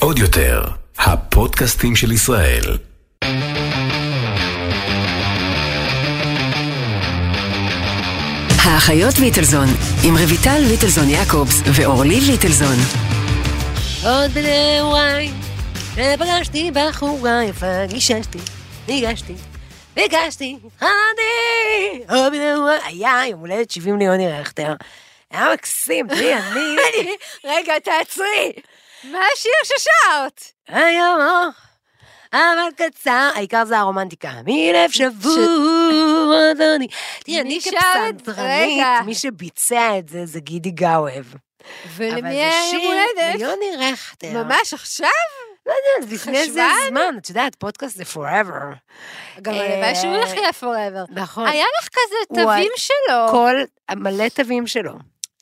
עוד 0.00 0.18
יותר, 0.18 0.62
הפודקאסטים 0.98 1.96
של 1.96 2.12
ישראל. 2.12 2.62
האחיות 8.58 9.18
ליטלזון, 9.18 9.66
עם 10.04 10.14
רויטל 10.16 10.58
ליטלזון 10.58 11.08
יעקובס 11.08 11.62
ואורלי 11.74 12.20
ליטלזון. 12.20 12.76
עוד 14.04 14.30
בנעוריי, 14.30 15.30
פגשתי 15.94 16.70
בחורה 16.70 17.44
יפה, 17.44 17.86
גיששתי, 17.86 18.38
ניגשתי, 18.88 19.34
ביקשתי, 19.96 20.58
חלמתי, 20.78 22.04
עוד 22.08 22.32
בנעוריי, 22.32 22.80
היה 22.84 23.20
יום 23.30 23.40
הולדת 23.40 23.70
70 23.70 23.98
ליוני 23.98 24.28
רכטר. 24.28 24.74
היה 25.34 25.52
מקסים, 25.52 26.08
תראי, 26.08 26.34
אני... 26.34 27.16
רגע, 27.44 27.78
תעצרי. 27.78 28.52
מה 29.04 29.18
השיר 29.34 29.52
ששרת? 29.64 30.40
היום 30.68 31.20
ארוך, 31.20 31.54
אבל 32.32 32.88
קצר, 32.90 33.30
העיקר 33.34 33.64
זה 33.64 33.78
הרומנטיקה. 33.78 34.32
מלב 34.44 34.90
שבור, 34.90 36.34
אדוני. 36.52 36.86
תראי, 37.24 37.40
אני 37.40 37.58
כפסנתרנית. 37.60 38.84
מי 39.06 39.14
שביצע 39.14 39.98
את 39.98 40.08
זה 40.08 40.26
זה 40.26 40.40
גידי 40.40 40.70
גאווב. 40.70 41.34
ולמי 41.96 42.28
היה 42.28 42.72
יום 42.72 42.82
הולדת? 42.84 43.34
ליוני 43.34 43.90
רכטר. 43.92 44.44
ממש 44.44 44.74
עכשיו? 44.74 45.08
לא 45.66 45.72
יודעת, 45.72 46.12
לפני 46.12 46.50
זה 46.50 46.62
חשוון? 46.72 46.88
זמן, 46.88 47.18
את 47.18 47.28
יודעת, 47.28 47.54
פודקאסט 47.54 47.96
זה 47.96 48.04
forever. 48.14 48.74
גם 49.42 49.54
אה, 49.54 49.74
הלוואי 49.74 49.94
שהוא 49.94 50.16
יחיה 50.16 50.48
forever. 50.60 51.14
נכון. 51.14 51.46
היה 51.46 51.64
לך 51.80 51.88
כזה 51.88 52.42
תווים 52.42 52.72
שלו. 52.76 53.28
כל 53.30 53.54
מלא 53.96 54.28
תווים 54.28 54.66
שלו. 54.66 54.92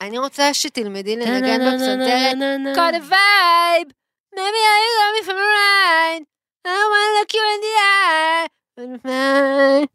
אני 0.02 0.18
רוצה 0.18 0.54
שתלמדי 0.54 1.16
לנגן 1.16 1.60
בפסנתרת. 1.66 2.76
got 2.76 2.94
a 2.94 3.10
vibe. 3.10 3.90
Maybe 4.34 4.60
I 4.74 4.80
love 4.98 5.12
me 5.16 5.22
from 5.28 5.38
a 5.44 5.48
ride. 5.58 6.24
I 6.66 6.68
wanna 6.92 7.10
look 7.18 7.30
you 7.34 7.44
in 7.54 7.60
the 7.66 7.74
eye. 7.92 8.48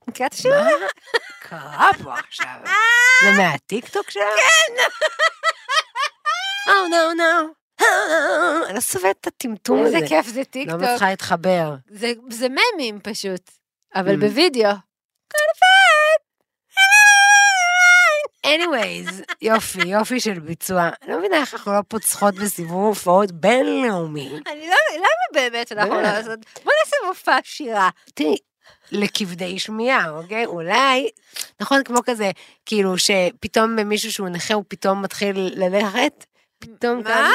מכירה 0.07 0.27
את 0.27 0.33
השיר 0.33 0.53
הזה? 0.59 0.69
מה 0.69 0.87
קרה 1.41 1.89
פה 2.03 2.13
עכשיו? 2.19 2.47
זה 3.23 3.31
מהטיקטוק 3.37 4.09
שלה? 4.11 4.23
כן. 4.37 4.83
Oh 6.67 6.89
no 6.91 7.19
no. 7.19 7.53
אני 8.65 8.75
לא 8.75 8.79
סובלת 8.79 9.17
את 9.21 9.27
הטמטום 9.27 9.85
הזה. 9.85 9.95
איזה 9.95 10.07
כיף 10.07 10.25
זה 10.27 10.39
לא 10.39 10.43
טיקטוק. 10.43 10.81
מצליחה 10.81 11.09
להתחבר. 11.09 11.73
זה- 11.89 12.11
זה 12.29 12.47
ממים 12.49 12.99
פשוט. 13.03 13.49
אבל 13.95 14.13
Mm. 14.13 14.17
בווידאו. 14.17 14.69
Anyways, 18.47 19.33
יופי, 19.41 19.87
יופי 19.87 20.19
של 20.19 20.39
ביצוע. 20.39 20.89
אני 21.01 21.11
לא 21.11 21.19
מבינה 21.19 21.37
איך 21.37 21.53
אנחנו 21.53 21.73
לא 21.73 21.79
פוצחות 21.87 22.35
בסיבוב 22.35 22.85
הופעות 22.85 23.31
בינלאומי. 23.31 24.29
אני 24.47 24.67
לא, 24.67 24.75
למה 24.97 25.07
באמת 25.33 25.71
אנחנו 25.71 25.93
לא 25.93 26.01
באמת. 26.01 26.13
לעשות? 26.13 26.39
בוא 26.63 26.73
נעשה 26.79 26.95
מופע 27.07 27.37
שירה. 27.43 27.89
תראי, 28.13 28.37
לכבדי 28.91 29.59
שמיעה, 29.59 30.09
אוקיי? 30.09 30.45
אולי, 30.45 31.09
נכון, 31.61 31.83
כמו 31.83 31.99
כזה, 32.05 32.31
כאילו 32.65 32.97
שפתאום 32.97 33.75
מישהו 33.75 34.11
שהוא 34.11 34.29
נכה 34.29 34.53
הוא 34.53 34.63
פתאום 34.67 35.01
מתחיל 35.01 35.35
ללכת, 35.55 36.25
פתאום 36.59 37.01
מה? 37.03 37.31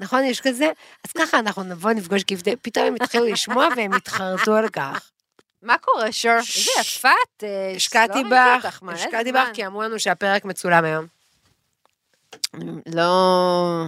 נכון, 0.00 0.24
יש 0.24 0.40
כזה? 0.40 0.70
אז 1.06 1.12
ככה 1.12 1.38
אנחנו 1.38 1.62
נבוא 1.62 1.92
נפגוש 1.92 2.22
כבדי, 2.24 2.56
פתאום 2.56 2.86
הם 2.86 2.96
יתחילו 2.96 3.26
לשמוע 3.26 3.68
והם 3.76 3.92
יתחרטו 3.92 4.54
על 4.54 4.68
כך. 4.68 5.11
מה 5.62 5.78
קורה, 5.78 6.12
שור? 6.12 6.32
איזה 6.32 6.70
יפה 6.80 7.08
את. 7.08 7.44
אה, 7.44 7.72
השקעתי 7.76 8.22
לא 8.22 8.30
בך, 8.30 8.82
השקעתי. 8.88 9.32
בך 9.32 9.48
כי 9.54 9.66
אמרו 9.66 9.82
לנו 9.82 9.98
שהפרק 9.98 10.44
מצולם 10.44 10.84
היום. 10.84 11.06
לא, 12.86 13.84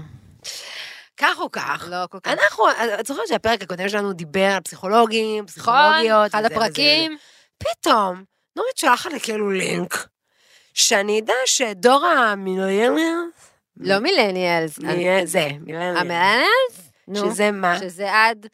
כך 1.16 1.38
או 1.38 1.52
כך. 1.52 1.84
לא 1.90 2.06
כל 2.10 2.18
כך. 2.22 2.30
אנחנו, 2.32 2.64
את 3.00 3.06
זוכרת 3.06 3.28
שהפרק 3.28 3.62
הקודם 3.62 3.88
שלנו 3.88 4.12
דיבר 4.12 4.50
על 4.54 4.60
פסיכולוגים, 4.60 5.44
נכון, 5.44 5.46
פסיכולוגיות. 5.46 6.30
אחד 6.30 6.42
וזה 6.46 6.54
הפרקים. 6.56 7.16
פתאום, 7.58 8.24
נורית 8.56 8.76
שולחת 8.76 9.12
לי 9.12 9.20
כאילו 9.20 9.50
לינק, 9.50 10.06
שאני 10.74 11.20
אדע 11.20 11.34
שדור 11.46 12.06
המילויאנר, 12.06 13.14
לא 13.76 13.98
מילניאלס. 13.98 14.78
זה, 15.24 15.48
מילויאנר, 15.60 15.98
המילניאלס? 15.98 16.90
נו. 17.08 17.30
שזה 17.30 17.50
מה? 17.50 17.78
שזה 17.78 18.12
עד... 18.12 18.46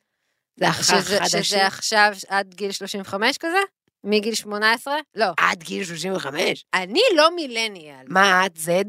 שזה-. 0.83 1.19
שזה 1.27 1.67
עכשיו 1.67 2.13
עד 2.29 2.55
גיל 2.55 2.73
35 2.73 3.39
כזה? 3.39 3.59
מגיל 4.05 4.35
18? 4.35 4.95
לא. 5.15 5.27
עד 5.39 5.63
גיל 5.63 5.85
35. 5.85 6.65
אני 6.75 7.01
לא 7.17 7.35
מילניאל. 7.37 8.07
מה 8.09 8.47
את, 8.47 8.57
Z? 8.57 8.85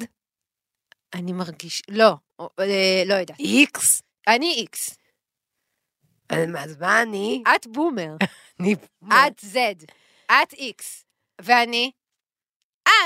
אני 1.13 1.33
מרגיש... 1.33 1.81
לא. 1.89 2.13
אה, 2.41 3.03
לא 3.05 3.13
יודעת. 3.13 3.39
איקס? 3.39 4.01
אני 4.27 4.53
איקס. 4.53 4.97
אז 6.29 6.77
מה 6.79 7.01
אני? 7.01 7.43
את 7.55 7.67
בומר. 7.67 8.15
אני... 8.59 8.75
את 9.07 9.39
Z. 9.41 9.75
את 10.25 10.53
איקס. 10.53 11.05
ואני? 11.41 11.91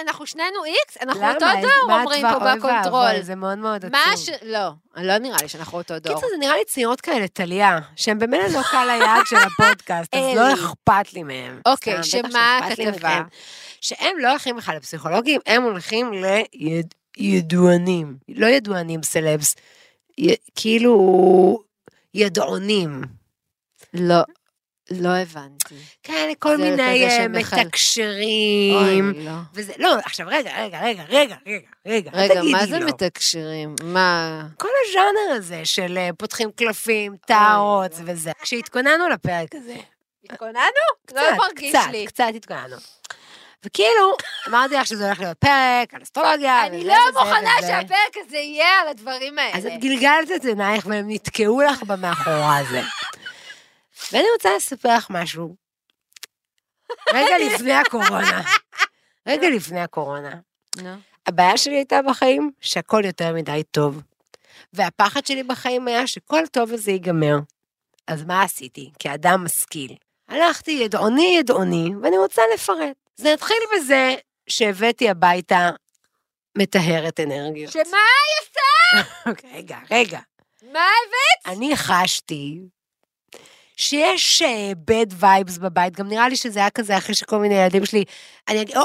אנחנו 0.03 0.25
שנינו 0.25 0.65
איקס? 0.65 0.97
אנחנו? 1.01 1.27
אותו 1.27 1.45
דור 1.61 1.99
אומרים 1.99 2.25
פה 2.33 2.39
בקונטרול. 2.39 3.21
זה 3.21 3.35
מאוד 3.35 3.57
מאוד 3.57 3.85
עצוב. 3.85 4.35
לא, 4.41 4.69
לא 4.97 5.17
נראה 5.17 5.37
לי 5.41 5.49
שאנחנו 5.49 5.77
אותו 5.77 5.99
דור. 5.99 6.15
קיצר, 6.15 6.27
זה 6.31 6.37
נראה 6.39 6.55
לי 6.55 6.65
צעירות 6.65 7.01
כאלה, 7.01 7.27
טליה, 7.27 7.79
שהן 7.95 8.19
במילא 8.19 8.47
לא 8.47 8.61
קהל 8.71 8.89
היעד 8.89 9.25
של 9.25 9.35
הפודקאסט, 9.35 10.15
אז 10.15 10.35
לא. 10.35 10.53
אכפת 10.53 11.13
לי 11.13 11.23
מהם. 11.23 11.61
אוקיי, 11.65 12.03
שמה 12.03 12.57
הכתבה? 12.57 13.21
שהם 13.81 14.19
לא 14.19 14.29
הולכים 14.29 14.55
בכלל 14.55 14.75
לפסיכולוגים, 14.75 15.41
הם 15.45 15.63
הולכים 15.63 16.11
לידוענים. 17.17 18.17
לא 18.29 18.47
ידוענים 18.47 19.03
סלבס, 19.03 19.55
כאילו 20.55 21.59
ידעונים. 22.13 23.01
לא, 23.93 24.21
לא 24.91 25.09
הבנתי. 25.09 25.75
כאלה 26.03 26.33
כל 26.39 26.57
מיני 26.57 27.05
אה, 27.05 27.27
מתקשרים. 27.27 28.75
אוי, 28.75 29.25
לא. 29.25 29.31
וזה, 29.53 29.73
לא, 29.77 29.95
עכשיו 30.05 30.27
רגע, 30.29 30.51
רגע, 30.63 30.79
רגע, 30.81 31.03
רגע, 31.09 31.35
רגע, 31.45 31.67
רגע, 31.85 32.11
רגע, 32.13 32.41
מה 32.51 32.65
זה 32.65 32.79
לא. 32.79 32.85
מתקשרים? 32.85 33.75
מה? 33.83 34.41
כל 34.57 34.67
הז'אנר 34.87 35.37
הזה 35.37 35.65
של 35.65 35.97
אה, 35.97 36.09
פותחים 36.17 36.51
קלפים, 36.51 37.15
טהרות 37.27 37.91
לא. 37.91 38.03
וזה. 38.05 38.31
כשהתכוננו 38.41 39.09
לפרק 39.09 39.55
הזה, 39.55 39.75
התכוננו? 40.23 40.61
קצת, 41.05 41.15
לא 41.15 41.37
מרגיש 41.37 41.75
קצת, 41.75 41.87
לי. 41.91 42.05
קצת 42.05 42.25
התכוננו. 42.35 42.75
וכאילו, 43.65 44.15
אמרתי 44.47 44.75
לך 44.75 44.87
שזה 44.87 45.05
הולך 45.05 45.19
להיות 45.19 45.37
פרק 45.37 45.93
על 45.93 46.03
אסטרולוגיה. 46.03 46.65
אני 46.65 46.83
לא 46.83 46.95
מוכנה. 47.13 47.51
שהפרק 47.61 48.25
הזה 48.25 48.37
יהיה 48.37 48.81
על 48.81 48.87
הדברים 48.87 49.39
האלה. 49.39 49.57
אז 49.57 49.65
את 49.65 49.71
גלגלת 49.79 50.31
את 50.35 50.45
עינייך 50.45 50.85
והם 50.85 51.05
נתקעו 51.09 51.61
לך 51.61 51.83
במאחורה 51.83 52.57
הזה. 52.57 52.81
ואני 54.11 54.25
רוצה 54.35 54.55
לספר 54.55 54.95
לך 54.97 55.07
משהו. 55.09 55.55
רגע 57.13 57.37
לפני 57.45 57.73
הקורונה. 57.73 58.41
רגע 59.27 59.49
לפני 59.49 59.79
הקורונה. 59.81 60.39
הבעיה 61.27 61.57
שלי 61.57 61.75
הייתה 61.75 62.01
בחיים 62.01 62.51
שהכל 62.61 63.01
יותר 63.05 63.33
מדי 63.33 63.63
טוב. 63.71 64.01
והפחד 64.73 65.25
שלי 65.25 65.43
בחיים 65.43 65.87
היה 65.87 66.07
שכל 66.07 66.47
טוב 66.51 66.73
הזה 66.73 66.91
ייגמר. 66.91 67.35
אז 68.07 68.23
מה 68.23 68.43
עשיתי? 68.43 68.91
כאדם 68.99 69.43
משכיל. 69.45 69.95
הלכתי 70.27 70.71
ידעוני 70.71 71.35
ידעוני, 71.39 71.89
ואני 72.01 72.17
רוצה 72.17 72.41
לפרט. 72.53 72.97
זה 73.15 73.33
התחיל 73.33 73.57
בזה 73.75 74.15
שהבאתי 74.49 75.09
הביתה 75.09 75.69
מטהרת 76.57 77.19
אנרגיות. 77.19 77.71
שמה? 77.71 77.97
אוקיי, 79.25 79.51
רגע, 79.57 79.77
רגע. 79.91 80.19
מה 80.63 80.79
הבאת? 80.79 81.57
אני 81.57 81.77
חשתי 81.77 82.59
שיש 83.77 84.41
בד 84.85 85.05
וייבס 85.19 85.57
בבית, 85.57 85.95
גם 85.95 86.07
נראה 86.07 86.29
לי 86.29 86.35
שזה 86.35 86.59
היה 86.59 86.69
כזה 86.69 86.97
אחרי 86.97 87.15
שכל 87.15 87.37
מיני 87.37 87.55
ילדים 87.55 87.85
שלי, 87.85 88.03
אני 88.47 88.61
אגיד, 88.61 88.75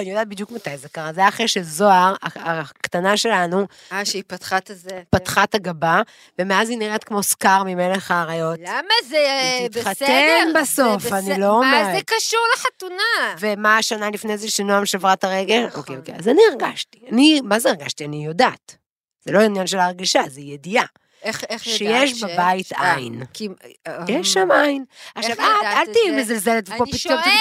אני 0.00 0.10
יודעת 0.10 0.28
בדיוק 0.28 0.50
מתי 0.50 0.76
זה 0.76 0.88
קרה, 0.88 1.12
זה 1.12 1.20
היה 1.20 1.28
אחרי 1.28 1.48
שזוהר, 1.48 2.14
הקטנה 2.22 3.16
שלנו, 3.16 3.66
אה, 3.92 4.04
שהיא 4.04 4.22
פתחה 4.26 4.58
את 4.58 4.70
הזה. 4.70 5.02
פתחה 5.10 5.44
את 5.44 5.54
הגבה, 5.54 6.02
ומאז 6.38 6.70
היא 6.70 6.78
נראית 6.78 7.04
כמו 7.04 7.22
סקאר 7.22 7.62
ממלך 7.66 8.10
האריות. 8.10 8.58
למה 8.62 8.94
זה 9.08 9.16
אה, 9.16 9.58
היא 9.58 9.70
בסדר? 9.70 9.82
תתחתן 9.82 10.52
זה 10.52 10.60
בסוף. 10.60 11.12
אני 11.12 11.40
לא 11.40 11.60
מה 11.60 11.78
אומרת. 11.78 11.96
זה 11.96 12.00
קשור 12.16 12.40
לחתונה? 12.54 13.34
ומה 13.40 13.76
השנה 13.76 14.10
לפני 14.10 14.38
זה 14.38 14.50
שנועם 14.50 14.86
שברה 14.86 15.12
את 15.12 15.24
הרגל? 15.24 15.66
נכון. 15.66 15.80
אוקיי, 15.80 15.96
אוקיי, 15.96 16.14
אז 16.18 16.28
אני 16.28 16.40
הרגשתי. 16.50 16.98
אני, 17.12 17.40
מה 17.40 17.58
זה 17.58 17.68
הרגשתי? 17.68 18.04
אני 18.04 18.26
יודעת. 18.26 18.76
זה 19.24 19.32
לא 19.32 19.40
עניין 19.40 19.66
של 19.66 19.78
הרגשה, 19.78 20.22
זה 20.28 20.40
ידיעה. 20.40 20.84
איך 21.22 21.44
איך 21.48 21.64
שיש 21.64 22.10
ש- 22.10 22.24
בבית 22.24 22.72
אה, 22.72 22.94
עין. 22.94 23.22
כי- 23.32 23.48
אה, 23.86 24.04
יש 24.08 24.32
שם 24.32 24.48
עין. 24.50 24.84
עכשיו, 25.14 25.32
את, 25.32 25.38
אל 25.64 25.92
תהיי? 25.92 26.10
מזלזלת 26.20 26.68
ופה 26.68 26.84
אני 26.84 26.92
פתאום 26.98 27.20
תגידי, 27.22 27.36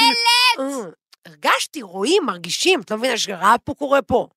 שואלת! 0.58 0.74
"אה, 0.86 0.90
הרגשתי, 1.26 1.82
רואים, 1.82 2.24
מרגישים, 2.26 2.82
את 2.82 2.92
לא 2.92 2.98
מבינה 2.98 3.18
שרע 3.18 3.56
פה 3.64 3.74
קורה 3.74 4.02
פה. 4.02 4.28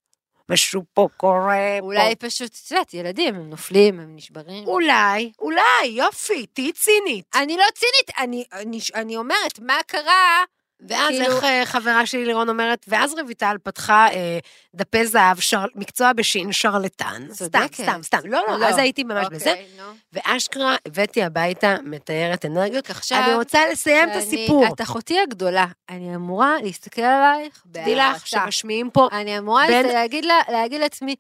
משהו 0.49 0.83
פה 0.95 1.09
קורה 1.17 1.47
פה. 1.81 1.85
אולי 1.87 2.17
פשוט, 2.17 2.51
את 2.67 2.71
יודעת, 2.71 2.95
ילדים, 2.95 3.35
הם 3.35 3.51
נופלים, 3.51 4.01
הם 4.01 4.17
נשברים. 4.17 4.65
אולי, 4.67 5.33
אולי, 5.39 5.63
יופי, 5.89 6.47
תהיי 6.47 6.73
צינית. 6.73 7.25
אני 7.35 7.57
לא 7.57 7.65
צינית, 7.75 8.19
אני, 8.19 8.45
אני, 8.53 8.79
אני 8.95 9.17
אומרת, 9.17 9.59
מה 9.59 9.79
קרה 9.87 10.45
ואז 10.89 11.09
כאילו- 11.09 11.25
איך 11.37 11.45
אה, 11.45 11.63
חברה 11.67 12.07
שלי 12.07 12.25
לירון 12.25 12.49
אומרת, 12.49 12.85
ואז 12.89 13.15
רויטל 13.25 13.57
פתחה 13.63 14.09
אה, 14.13 14.39
דפי 14.75 15.07
זהב, 15.07 15.41
שר, 15.41 15.65
מקצוע 15.75 16.13
בשין 16.13 16.53
שרלטן. 16.53 17.27
סתם. 17.33 17.67
סתם, 17.75 18.01
סתם. 18.03 18.19
לא, 18.25 18.43
לא, 18.61 18.67
אז 18.67 18.79
הייתי 18.79 19.05
ממש 19.05 19.27
בזה. 19.31 19.51
אוקיי, 19.51 19.67
נו. 19.77 19.83
ואשכרה 20.13 20.77
הבאתי 20.87 21.23
הביתה 21.23 21.77
מתארת 21.85 22.45
אנרגיות. 22.45 22.91
עכשיו, 22.91 23.23
אני 23.27 23.35
רוצה 23.35 23.61
לסיים 23.73 24.09
את 24.09 24.15
שאני- 24.15 24.25
הסיפור. 24.25 24.67
את 24.75 24.81
אחותי 24.81 25.21
הגדולה, 25.21 25.67
אני 25.89 26.15
אמורה 26.15 26.57
להסתכל 26.63 27.03
עלייך 27.03 27.63
תדעי 27.71 27.95
לך 27.95 28.27
שמשמיעים 28.27 28.91
פה, 28.91 29.09
אני 29.13 29.39
אמורה 29.39 29.67
בין... 29.67 29.87
להגיד, 29.87 30.25
לה, 30.25 30.35
להגיד 30.49 30.81
לעצמי, 30.81 31.15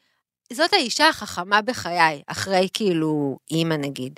זאת 0.53 0.73
האישה 0.73 1.09
החכמה 1.09 1.63
בחיי, 1.63 2.23
אחרי 2.27 2.69
כאילו 2.73 3.39
אימא 3.51 3.75
נגיד. 3.75 4.13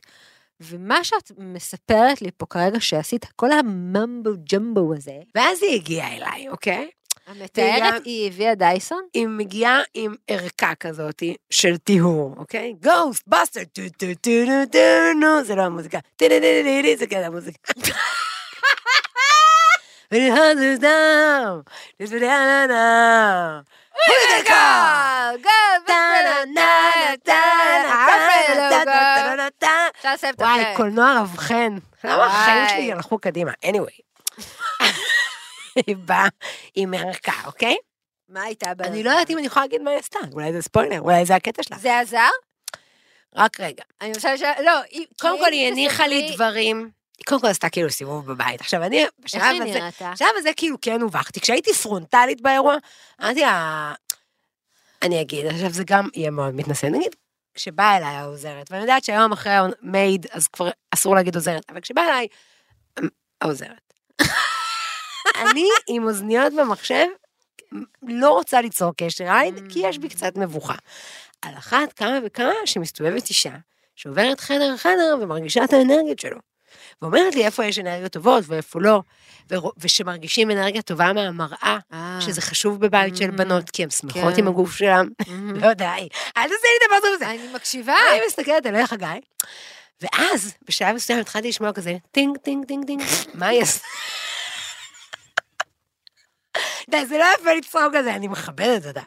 ומה 0.62 1.04
שאת 1.04 1.32
מספרת 1.38 2.22
לי 2.22 2.30
פה 2.36 2.46
כרגע 2.46 2.80
שעשית, 2.80 3.26
כל 3.36 3.52
ה 3.52 3.65
mumbo 3.65 4.30
jumbo 4.52 4.94
הזה, 4.94 5.16
ואז 5.34 5.62
היא 5.62 5.74
הגיעה 5.74 6.16
אליי, 6.16 6.48
אוקיי? 6.48 6.90
המתארת 7.26 8.04
היא 8.04 8.30
הביאה 8.30 8.54
דייסון? 8.54 9.02
היא 9.14 9.26
מגיעה 9.26 9.80
עם 9.94 10.14
ערכה 10.28 10.74
כזאת 10.74 11.22
של 11.50 11.76
טיהור, 11.76 12.34
אוקיי? 12.36 12.74
Ghostbuster, 12.82 13.64
טו 13.64 13.82
טו 13.98 14.06
טו 14.06 14.14
טו 14.22 14.72
טו 14.72 14.78
נו, 15.20 15.44
זה 15.44 15.54
לא 15.54 15.62
המוזיקה, 15.62 15.98
טו 16.16 16.28
טו 16.28 16.34
טו 16.34 16.40
טו 16.40 16.88
טו, 16.88 16.98
זה 16.98 17.06
כן 17.06 17.22
המוזיקה. 17.24 17.72
אפשר 20.12 20.52
לסיים 22.16 22.70
את 22.70 22.76
וואי. 30.38 30.76
קולנוע 30.76 31.20
רב-חן. 31.20 31.76
למה 32.04 32.26
החיים 32.26 32.68
שלי 32.68 32.78
וואי. 32.78 32.92
הלכו 32.92 33.18
קדימה? 33.18 33.52
anyway. 33.64 34.02
היא 35.86 35.96
באה 35.96 36.28
עם 36.74 36.94
ערכה, 36.94 37.46
אוקיי? 37.46 37.76
מה 38.28 38.42
הייתה 38.42 38.74
בערכה? 38.74 38.92
אני 38.92 39.02
לא 39.02 39.10
יודעת 39.10 39.30
אם 39.30 39.38
אני 39.38 39.46
יכולה 39.46 39.64
להגיד 39.64 39.82
מה 39.82 39.90
היא 39.90 39.98
עשתה, 39.98 40.18
אולי 40.32 40.52
זה 40.52 40.62
ספוילר, 40.62 41.00
אולי 41.00 41.24
זה 41.26 41.34
הקטע 41.34 41.62
שלה. 41.62 41.76
זה 41.78 41.98
עזר? 41.98 42.28
רק 43.36 43.60
רגע. 43.60 43.84
אני 44.00 44.12
רוצה 44.14 44.34
לשאול, 44.34 44.50
לא, 44.64 44.72
קודם 45.20 45.38
כל 45.38 45.52
היא 45.52 45.68
הניחה 45.68 46.06
לי 46.06 46.32
דברים, 46.34 46.90
קודם 47.22 47.40
כל 47.40 47.46
עשתה 47.46 47.68
כאילו 47.68 47.90
סיבוב 47.90 48.26
בבית. 48.26 48.60
עכשיו 48.60 48.82
אני, 48.82 49.02
איך 49.02 49.10
בשלב 49.18 49.42
היא 49.42 49.62
הזה, 49.62 49.80
נראתה? 49.80 50.12
בשלב 50.14 50.28
הזה 50.36 50.50
כאילו 50.56 50.76
כן 50.80 51.00
הובכתי. 51.00 51.40
כשהייתי 51.40 51.72
פרונטלית 51.72 52.40
באירוע, 52.40 52.76
אמרתי 53.22 53.40
לה, 53.40 53.94
אני 55.02 55.20
אגיד, 55.20 55.46
עכשיו 55.46 55.70
זה 55.70 55.84
גם 55.86 56.08
יהיה 56.14 56.30
מאוד 56.30 56.54
מתנשא, 56.54 56.86
נגיד, 56.86 57.16
כשבאה 57.54 57.96
אליי 57.96 58.14
העוזרת, 58.14 58.70
ואני 58.70 58.82
יודעת 58.82 59.04
שהיום 59.04 59.32
אחרי 59.32 59.52
המייד, 59.52 60.26
אז 60.30 60.48
כבר 60.48 60.70
אסור 60.90 61.14
להגיד 61.14 61.34
עוזרת, 61.34 61.70
אבל 61.70 61.80
כשבאה 61.80 62.04
אליי 62.04 62.26
העוזרת, 63.40 63.92
אני 65.40 65.68
עם 65.88 66.04
אוזניות 66.04 66.52
במחשב, 66.52 67.06
לא 68.02 68.30
רוצה 68.30 68.60
ליצור 68.60 68.92
קשר 68.96 69.32
עין, 69.32 69.68
כי 69.68 69.78
יש 69.82 69.98
בי 69.98 70.08
קצת 70.08 70.36
מבוכה. 70.36 70.74
על 71.42 71.54
אחת 71.58 71.92
כמה 71.92 72.18
וכמה 72.24 72.52
שמסתובבת 72.64 73.28
אישה, 73.28 73.56
שעוברת 73.96 74.40
חדר 74.40 74.76
חדר 74.76 75.18
ומרגישה 75.20 75.64
את 75.64 75.72
האנרגיות 75.72 76.18
שלו. 76.18 76.38
ואומרת 77.02 77.34
לי 77.34 77.46
איפה 77.46 77.64
יש 77.64 77.78
אנרגיות 77.78 78.12
טובות 78.12 78.44
ואיפה 78.46 78.80
לא, 78.80 79.02
ושמרגישים 79.78 80.50
אנרגיה 80.50 80.82
טובה 80.82 81.12
מהמראה, 81.12 81.78
אה, 81.92 82.18
שזה 82.20 82.40
חשוב 82.40 82.80
בבית 82.80 83.16
של 83.16 83.30
בנות, 83.30 83.70
כי 83.70 83.82
הן 83.82 83.90
שמחות 83.90 84.34
כן. 84.34 84.40
עם 84.40 84.48
הגוף 84.48 84.76
שלהן. 84.76 85.08
מהמם. 85.28 85.54
לא 85.64 85.72
די, 85.72 85.84
אל 86.36 86.42
תעשה 86.42 86.54
לי 86.62 86.86
הפרצוף 86.86 87.10
הזה. 87.14 87.30
אני 87.30 87.52
מקשיבה. 87.54 87.96
אני 88.10 88.20
מסתכלת 88.26 88.66
עליך, 88.66 88.92
גיא, 88.92 89.08
ואז, 90.00 90.54
בשלב 90.68 90.94
מסוים 90.94 91.18
התחלתי 91.18 91.48
לשמוע 91.48 91.72
כזה, 91.72 91.96
טינג, 92.12 92.38
טינג, 92.38 92.66
טינג, 92.66 92.86
טינג, 92.86 93.02
מה 93.34 93.46
היא 93.46 93.62
עושה? 93.62 93.78
די, 96.90 97.06
זה 97.06 97.18
לא 97.18 97.24
יפה 97.40 97.54
לצחוק 97.54 97.82
כזה, 97.94 98.14
אני 98.14 98.28
מכבדת 98.28 98.86
אותה. 98.86 99.00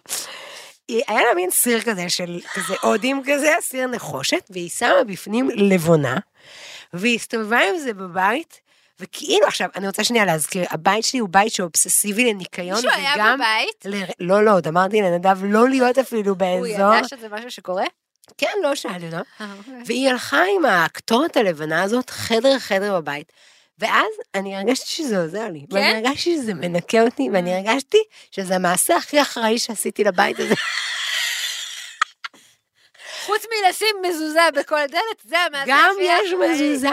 היה 0.90 1.24
לה 1.24 1.34
מין 1.36 1.52
סיר 1.52 1.82
כזה 1.82 2.10
של 2.10 2.40
כזה 2.54 2.76
הודים 2.82 3.22
כזה, 3.26 3.54
סיר 3.62 3.88
נחושת, 3.88 4.48
והיא 4.50 4.70
שמה 4.70 5.04
בפנים 5.08 5.50
לבונה, 5.50 6.18
והיא 6.94 7.16
הסתובבה 7.16 7.60
עם 7.70 7.78
זה 7.78 7.94
בבית, 7.94 8.62
וכאילו, 9.00 9.48
עכשיו, 9.48 9.70
אני 9.76 9.88
רוצה 9.88 10.04
שנייה 10.04 10.26
להזכיר, 10.26 10.66
הבית 10.70 11.06
שלי 11.06 11.20
הוא 11.20 11.30
בית 11.32 11.54
שאובססיבי 11.54 12.34
לניקיון, 12.34 12.76
מישהו 12.76 12.90
היה 12.92 13.14
וגם... 13.16 13.40
בבית? 13.40 13.86
ל... 13.86 14.04
לא, 14.20 14.44
לא, 14.44 14.54
עוד 14.54 14.68
אמרתי 14.68 15.02
לנדב 15.02 15.38
לא 15.44 15.70
להיות 15.70 15.98
אפילו 15.98 16.30
הוא 16.30 16.38
באזור. 16.38 16.68
ידע 16.70 17.08
שזה 17.08 17.30
משהו 17.30 17.52
שקורה? 17.52 17.86
כן, 18.38 18.52
לא 18.64 18.76
שאלתי 18.76 19.06
אותו. 19.06 19.18
והיא 19.86 20.10
הלכה 20.10 20.44
עם 20.56 20.66
הקטורת 20.66 21.38
הלבנה 21.38 21.84
הזאת 21.84 22.10
חדר 22.10 22.60
חדר 22.60 23.02
בבית. 23.02 23.32
ואז 23.80 24.12
אני 24.36 24.56
הרגשתי 24.56 24.90
שזה 24.90 25.22
עוזר 25.22 25.50
לי. 25.50 25.66
כן? 25.70 25.76
ואני 25.76 25.96
הרגשתי 25.96 26.36
שזה 26.36 26.54
מנקה 26.54 27.02
אותי, 27.02 27.30
ואני 27.34 27.56
הרגשתי 27.56 27.98
שזה 28.32 28.56
המעשה 28.56 28.98
הכי 28.98 29.22
אחראי 29.22 29.60
שעשיתי 29.60 30.04
לבית 30.04 30.40
הזה. 30.40 30.54
חוץ 33.26 33.46
מלשים 33.46 33.96
מזוזה 34.02 34.40
בכל 34.56 34.86
דלת, 34.88 35.22
זה 35.24 35.40
המעשה 35.40 35.66
גם 35.68 35.96
יש. 36.02 36.34
מזוזה. 36.34 36.90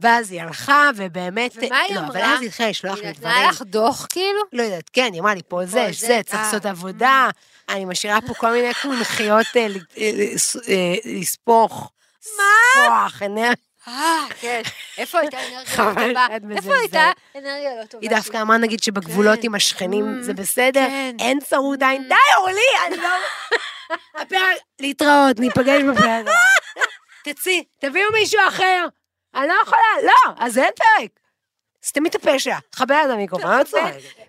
ואז 0.00 0.32
היא 0.32 0.42
הלכה, 0.42 0.90
ובאמת... 0.96 1.56
ומה 1.56 1.78
היא 1.78 1.94
לא, 1.94 2.00
אמרה? 2.00 2.10
אבל 2.10 2.22
אז 2.22 2.40
היא 2.40 2.48
התחילה 2.48 2.68
לשלוח 2.68 2.94
היא 2.94 3.02
לי 3.02 3.10
נתנה 3.10 3.30
דברים. 3.30 3.48
לך 3.48 3.62
דוח 3.62 4.06
כאילו? 4.10 4.40
לא 4.52 4.62
יודעת, 4.62 4.90
כן, 4.92 5.10
היא 5.12 5.20
אמרה 5.20 5.34
לי, 5.34 5.40
פה 5.48 5.60
זה, 5.64 5.86
זה, 5.90 6.06
זה, 6.06 6.20
צריך. 6.26 6.42
לעשות 6.42 6.66
עבודה, 6.66 7.28
אני 7.68 7.84
משאירה 7.84 8.18
פה 8.26 8.34
כל 8.34 8.50
מיני 8.50 8.74
קונכיות 8.82 9.46
אה, 9.56 9.66
אה, 9.98 10.06
אה, 10.68 10.94
לספוך. 11.04 11.90
מה? 12.36 12.44
ספוח. 12.72 13.22
אה, 13.88 14.26
כן. 14.40 14.62
איפה 14.98 15.18
הייתה 15.18 15.38
אנרגיה 15.38 15.60
לא 15.60 15.76
טובה? 15.76 16.56
איפה. 16.56 16.74
הייתה 16.74 17.10
אנרגיה 17.36 17.80
לא 17.80 17.84
טובה? 17.84 18.02
היא 18.02 18.10
דווקא 18.10 18.42
אמרה, 18.42 18.56
נגיד, 18.56 18.82
שבגבולות 18.82 19.38
כן. 19.38 19.46
עם 19.46 19.54
השכנים 19.54 20.22
זה 20.22 20.34
בסדר, 20.34 20.86
כן. 20.86 21.16
אין 21.18 21.40
צרוד 21.40 21.82
עין, 21.82 22.08
די, 22.08 22.14
אורלי, 22.38 22.60
אני 22.86 22.96
לא... 22.96 23.08
הפרק, 24.14 24.56
להתראות, 24.80 25.38
ניפגש 25.38 25.82
בפרק. 25.82 26.26
תצאי, 27.24 27.64
תביאו 27.80 28.12
מישהו 28.12 28.40
אחר. 28.48 28.86
אני 29.34 29.48
לא 29.48 29.54
יכולה, 29.62 29.82
לא, 30.02 30.32
אז 30.38 30.58
אין 30.58 30.70
פרק. 30.76 31.10
סתמי 31.84 32.08
את 32.08 32.14
הפה 32.14 32.38
שלה, 32.38 32.58
חבר 32.74 33.02
את 33.04 33.10
המיקרופון. 33.10 33.62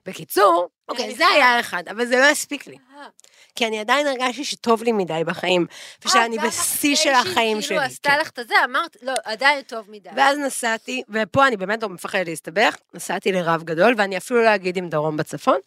בקיצור, 0.06 0.70
אוקיי, 0.90 1.16
זה 1.16 1.28
היה 1.28 1.60
אחד, 1.60 1.84
אבל 1.88 2.06
זה 2.06 2.16
לא 2.20 2.26
הספיק 2.26 2.68
לי. 2.68 2.78
אה. 2.98 3.08
כי 3.56 3.68
אני 3.68 3.80
עדיין 3.80 4.08
הרגשתי 4.08 4.46
שטוב 4.46 4.84
לי 4.84 4.92
מדי 4.92 5.22
בחיים, 5.26 5.66
ושאני 6.06 6.38
אה, 6.38 6.44
בשיא 6.44 6.96
של 6.96 7.10
החיים 7.10 7.62
שלי. 7.62 7.68
כאילו 7.68 7.82
עשתה 7.82 8.10
כן. 8.10 8.20
לך 8.20 8.30
את 8.40 8.48
זה, 8.48 8.54
אמרת, 8.64 8.98
לא, 9.02 9.14
עדיין 9.24 9.62
טוב 9.62 9.86
מדי. 9.92 10.10
ואז 10.16 10.38
נסעתי, 10.38 11.04
ופה 11.10 11.48
אני 11.48 11.58
באמת 11.58 11.84
לא 11.84 11.90
מפחדת 11.90 12.28
להסתבך, 12.28 12.76
נסעתי 12.94 13.32
לרב 13.32 13.64
גדול, 13.64 13.94
ואני 13.98 14.18
אפילו 14.18 14.44
לא 14.44 14.56
אגיד 14.56 14.78
אם 14.78 14.90
דרום 14.90 15.18
בצפון, 15.18 15.60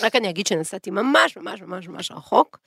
רק 0.00 0.16
אני 0.16 0.30
אגיד 0.30 0.46
שנסעתי 0.46 0.90
ממש 0.90 1.36
ממש 1.36 1.60
ממש 1.60 1.88
ממש 1.88 2.10
רחוק. 2.10 2.58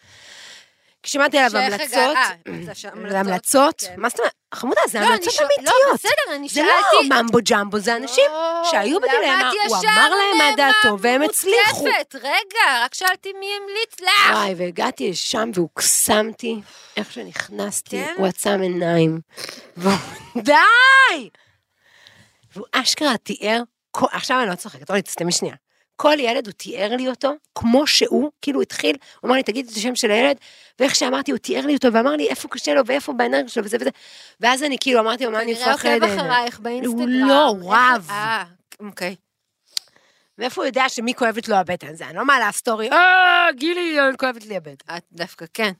כי 1.04 1.12
שמעתי 1.12 1.38
עליו 1.38 1.58
המלצות, 1.58 2.18
אה, 2.18 2.54
זה 2.64 2.72
זה 3.10 3.20
המלצות, 3.20 3.82
כן. 3.88 3.94
מה 3.98 4.10
זאת 4.10 4.20
אומרת? 4.20 4.34
חמודה, 4.54 4.82
זה 4.88 5.00
לא, 5.00 5.06
המלצות 5.06 5.34
לא, 5.40 5.46
אמיתיות. 5.46 5.74
בסדר, 5.94 6.36
אני 6.36 6.48
זה 6.48 6.54
שאלתי. 6.54 7.10
לא 7.10 7.22
ממבו 7.22 7.38
ג'מבו, 7.50 7.80
זה 7.80 7.96
אנשים 7.96 8.24
לא, 8.32 8.62
שהיו 8.72 9.00
למה 9.00 9.08
בדילמה, 9.08 9.52
הוא 9.68 9.78
אמר 9.78 10.10
להם 10.10 10.38
מה 10.38 10.56
דעתו, 10.58 11.00
והם 11.00 11.22
הצליחו. 11.22 11.84
רגע, 12.14 12.84
רק 12.84 12.94
שאלתי 12.94 13.34
מי 13.40 13.48
המליץ 13.62 14.00
לך. 14.02 14.32
וואי, 14.36 14.54
והגעתי 14.58 15.10
לשם 15.10 15.52
והוקסמתי, 15.54 16.62
איך 16.98 17.12
שנכנסתי, 17.12 18.04
כן? 18.04 18.14
הוא 18.18 18.28
עצם 18.28 18.62
עיניים. 18.62 19.20
די! 20.38 21.30
והוא 22.56 22.66
אשכרה 22.72 23.18
תיאר, 23.18 23.62
עכשיו 24.12 24.42
אני 24.42 24.50
לא 24.50 24.56
צוחקת, 24.56 24.90
אורלי, 24.90 25.02
תסתמי 25.02 25.32
שנייה. 25.32 25.56
כל 26.00 26.16
ילד, 26.20 26.46
הוא 26.48 26.54
תיאר 26.54 26.96
לי 26.96 27.08
אותו 27.08 27.32
כמו 27.56 27.88
שהוא, 27.88 28.32
כאילו 28.42 28.62
התחיל, 28.62 28.96
הוא 29.20 29.28
אמר 29.30 29.36
לי, 29.38 29.44
תגידי 29.44 29.72
את 29.72 29.78
השם 29.78 29.96
של 29.96 30.12
הילד, 30.12 30.38
ואיך 30.80 30.96
שאמרתי, 30.96 31.32
הוא 31.32 31.38
תיאר 31.38 31.66
לי 31.66 31.74
אותו, 31.76 31.94
ואמר 31.94 32.12
לי 32.12 32.30
איפה 32.30 32.48
קשה 32.48 32.74
לו, 32.74 32.82
ואיפה 32.86 33.14
באנרגיה 33.14 33.50
שלו, 33.50 33.64
וזה 33.66 33.78
וזה. 33.82 33.90
ואז 34.40 34.64
אני 34.64 34.78
כאילו 34.80 35.00
אמרתי 35.00 35.26
לו, 35.26 35.32
מה 35.32 35.42
אני 35.42 35.56
כנראה 35.56 35.74
מפחדת? 35.74 36.02
עוקב 36.04 36.14
אחרייך 36.20 36.60
באינסטגרם. 36.60 37.10
לא, 37.10 37.46
הוא 37.48 37.74
איך- 37.76 37.82
רב. 37.96 38.08
אה, 38.10 38.44
אוקיי. 38.80 39.16
מאיפה 40.38 40.62
הוא 40.62 40.66
יודע 40.68 40.90
שמי 40.90 41.14
כואבת 41.14 41.48
לו 41.48 41.56
הבטן? 41.56 41.96
זה, 41.96 42.08
אני 42.08 42.16
לא 42.18 42.26
מעלה 42.26 42.52
סטורי, 42.52 42.92
אה, 42.92 43.48
גילי, 43.56 43.98
כואבת 44.20 44.46
לי 44.46 44.58
הבטן. 44.58 44.96
את 44.98 45.04
דווקא 45.12 45.46
כן. 45.54 45.72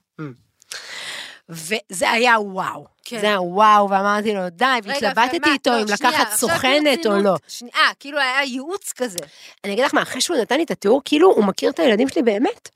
וזה 1.50 2.12
היה 2.12 2.40
וואו. 2.40 2.86
כן. 3.04 3.20
זה 3.20 3.26
היה 3.26 3.42
וואו, 3.42 3.90
ואמרתי 3.90 4.34
לו, 4.34 4.50
די, 4.50 4.66
והתלבטתי? 4.84 5.50
איתו 5.52 5.70
לא, 5.70 5.82
אם 5.82 5.98
שנייה, 5.98 6.12
לקחת 6.12 6.28
עכשיו 6.34 6.50
סוכנת 6.50 7.06
או. 7.06 7.18
לא. 7.18 7.36
אה, 7.76 7.92
כאילו 8.00 8.20
היה 8.20 8.44
ייעוץ 8.44 8.92
כזה. 8.94 9.20
אני 9.64 9.74
אגיד 9.74 9.86
לך 9.86 9.94
מה, 9.94 10.02
אחרי 10.02 10.22
שהוא 10.22 10.38
נתן 10.38 10.58
לי 10.58 10.64
את 10.64 10.72
התיאור, 10.72 11.02
כאילו 11.06 11.32
הוא 11.32 11.46
מכיר 11.46 11.70
את 11.70 11.80
הילדים 11.80 12.10
שלי 12.10 12.22
באמת. 12.22 12.70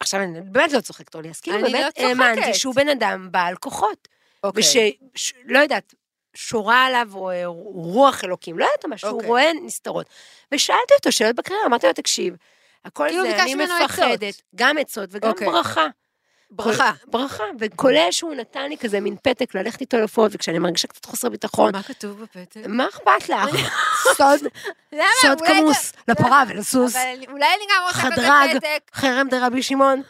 עכשיו, 0.00 0.20
אני 0.20 0.40
באמת 0.40 0.72
לא 0.72 0.80
צוחקת, 0.80 1.14
אורלי, 1.14 1.30
אז 1.30 1.40
כאילו 1.40 1.58
לא 1.58 1.68
באמת 1.68 1.94
צוחקת. 1.94 2.08
האמנתי 2.08 2.54
שהוא 2.54 2.74
בן 2.74 2.88
אדם 2.88 3.28
בעל 3.30 3.56
כוחות. 3.56 4.08
אוקיי. 4.44 4.60
וש... 4.60 4.76
ש- 5.14 5.32
לא 5.44 5.58
יודעת, 5.58 5.94
שורה 6.34 6.84
עליו 6.84 7.08
או 7.14 7.30
אה, 7.30 7.46
רוח 7.74 8.24
אלוקים, 8.24 8.58
לא 8.58 8.64
יודעת 8.64 8.84
מה, 8.84 8.98
שהוא 8.98 9.10
אוקיי. 9.10 9.28
רואה 9.28 9.52
נסתרות. 9.64 10.06
ושאלתי 10.52 10.94
אותו 10.98 11.12
שאלות 11.12 11.36
בקריירה, 11.36 11.66
אמרתי 11.66 11.86
לו, 11.86 11.92
תקשיב, 11.92 12.34
הכל 12.84 13.06
כאילו 13.08 13.22
זה, 13.22 13.42
אני 13.42 13.54
מפחדת, 13.54 14.22
עצות. 14.22 14.42
גם 14.54 14.78
עצות 14.78 15.08
וגם 15.12 15.30
אוקיי. 15.30 15.46
ברכה. 15.46 15.86
ברכה. 16.50 16.92
ברכה, 17.06 17.44
וכולל 17.58 18.08
שהוא 18.10 18.34
נתן 18.34 18.68
לי 18.68 18.78
כזה 18.78 19.00
מין 19.00 19.16
פתק 19.22 19.54
ללכת 19.54 19.80
איתו 19.80 19.98
להופעות, 19.98 20.30
וכשאני 20.34 20.58
מרגישה 20.58 20.88
קצת 20.88 21.04
חוסר 21.04 21.28
ביטחון, 21.28 21.72
מה 21.72 21.82
כתוב 21.82 22.22
בפתק? 22.22 22.60
מה 22.66 22.88
אכפת 22.88 23.28
לך? 23.28 23.74
סוד? 24.16 24.40
סוד 25.22 25.40
כמוס, 25.46 25.92
לפרה 26.08 26.44
ולסוס, 26.48 26.96
אבל 26.96 27.24
אולי 27.32 27.46
אני 27.46 27.64
גם 27.70 27.82
רוצה 27.86 27.98
חדרג, 27.98 28.50
כזה 28.50 28.60
פתק. 28.60 28.90
חרם 28.94 29.28
דרבי 29.30 29.62
שמעון. 29.62 30.02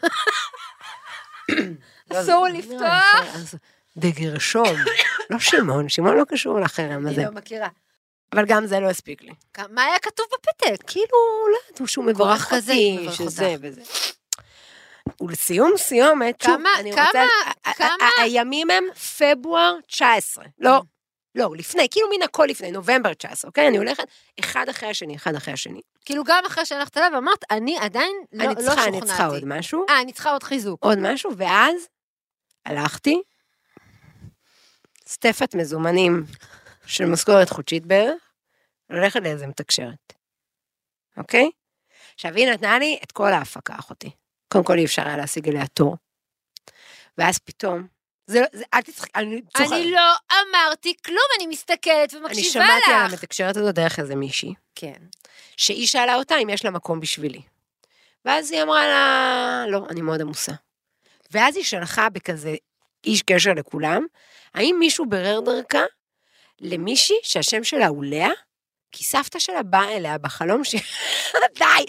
אסור 2.13 2.47
לא, 2.47 2.53
לפתוח. 2.53 3.35
אז 3.35 3.55
דגרשום, 3.97 4.75
לא 5.29 5.39
שמעון, 5.39 5.89
שמעון 5.89 6.17
לא 6.17 6.23
קשור 6.27 6.59
לחרם 6.59 7.07
הזה, 7.07 7.21
אני 7.21 7.25
לא 7.25 7.31
מכירה. 7.31 7.67
אבל 8.33 8.45
גם 8.45 8.65
זה 8.65 8.79
לא 8.79 8.89
הספיק 8.89 9.21
לי. 9.21 9.31
מה 9.69 9.83
היה 9.83 9.99
כתוב 9.99 10.25
בפתק? 10.33 10.83
כאילו, 10.87 11.07
לא 11.51 11.57
יודעת, 11.69 11.89
שהוא 11.89 12.05
מברך 12.05 12.49
כזה, 12.49 12.73
אותי, 12.73 13.11
שזה. 13.11 13.55
וזה. 13.61 13.81
ולסיום 15.21 15.71
סיומת, 15.77 16.41
שוב, 16.41 16.55
כמה- 16.57 16.69
אני 16.79 16.91
כמה- 16.93 17.05
רוצה, 17.05 17.19
כמה- 17.77 17.87
ה- 18.19 18.21
הימים 18.21 18.69
הם 18.69 18.83
פברואר 19.17 19.75
19, 19.87 20.45
לא, 20.59 20.81
לא, 21.35 21.49
לפני, 21.57 21.87
כאילו 21.91 22.07
מן 22.15 22.21
הכל 22.21 22.45
לפני, 22.49 22.71
נובמבר 22.71 23.13
19, 23.13 23.49
אוקיי? 23.49 23.67
אני 23.67 23.77
הולכת 23.77 24.03
אחד 24.39 24.69
אחרי 24.69 24.89
השני, 24.89 25.15
אחד 25.15 25.35
אחרי 25.35 25.53
השני. 25.53 25.81
כאילו 26.05 26.23
גם 26.23 26.43
אחרי 26.47 26.65
שהלכת 26.65 26.97
אליו, 26.97 27.17
אמרת, 27.17 27.39
אני 27.51 27.77
עדיין 27.77 28.11
לא 28.33 28.43
אני 28.43 28.55
לא 28.55 28.61
צריכה, 28.61 28.83
אני 28.85 29.01
צריכה 29.01 29.25
עוד 29.25 29.35
שוכנעתי. 29.39 29.59
משהו, 29.59 29.85
אה, 29.89 30.01
אני 30.01 30.13
צריכה 30.13 30.31
עוד 30.31 30.43
חיזוק. 30.43 30.83
עוד 30.83 30.97
משהו, 31.01 31.31
ואז 31.37 31.75
הלכתי, 32.65 33.21
סטפת 35.07 35.55
מזומנים 35.55 36.25
של 36.85 37.05
משכורת 37.05 37.49
חודשית 37.49 37.85
בערך, 37.85 38.21
ללכת 38.89 39.19
לאיזה 39.23 39.47
מתקשרת, 39.47 40.13
אוקיי? 41.17 41.49
עכשיו, 42.13 42.35
היא 42.35 42.47
נתנה 42.47 42.79
לי 42.79 42.99
את 43.03 43.11
כל 43.11 43.33
ההפקה, 43.33 43.75
אחותי. 43.79 44.11
קודם 44.51 44.63
כל, 44.63 44.77
אי 44.77 44.85
אפשר 44.85 45.07
היה 45.07 45.17
להשיג 45.17 45.49
אליה 45.49 45.67
תור. 45.67 45.97
ואז 47.17 47.39
פתאום, 47.39 47.87
זה 48.27 48.41
לא, 48.41 48.47
זה, 48.53 48.63
אל 48.73 48.81
תצחק, 48.81 49.09
אני 49.15 49.41
צוחקת. 49.41 49.71
אני 49.71 49.91
לא 49.91 50.13
אמרתי 50.31 50.93
כלום, 51.05 51.25
אני 51.37 51.47
מסתכלת 51.47 52.13
אני 52.13 52.21
ומקשיבה 52.21 52.49
שמעתי 52.49 52.91
על 52.91 53.05
לך. 53.05 53.11
המתקשרת 53.11 53.57
הזאת 53.57 53.75
דרך 53.75 53.99
איזה 53.99 54.15
מישהי, 54.15 54.53
כן. 54.75 54.97
שהיא 55.57 55.87
שאלה 55.87 56.15
אותה 56.15 56.37
אם 56.37 56.49
יש 56.49 56.65
לה 56.65 56.71
מקום 56.71 56.99
בשבילי. 56.99 57.41
ואז 58.25 58.51
היא 58.51 58.63
אמרה 58.63 58.87
לה, 58.87 59.65
לא, 59.67 59.85
אני 59.89 60.01
מאוד 60.01 60.21
עמוסה. 60.21 60.51
ואז 61.31 61.55
היא 61.55 61.63
שלחה 61.63 62.09
בכזה 62.09 62.55
איש 63.03 63.21
קשר 63.21 63.53
לכולם, 63.53 64.05
האם 64.53 64.75
מישהו 64.79 65.05
בירר 65.09 65.39
דרכה 65.39 65.83
למישהי 66.59 67.17
שהשם 67.23 67.63
שלה 67.63 67.87
הוא 67.87 68.03
לאה? 68.05 68.31
כי 68.91 69.03
סבתא 69.03 69.39
שלה 69.39 69.63
באה 69.63 69.97
אליה 69.97 70.17
בחלום 70.17 70.63
ש... 70.63 70.75
די! 71.59 71.85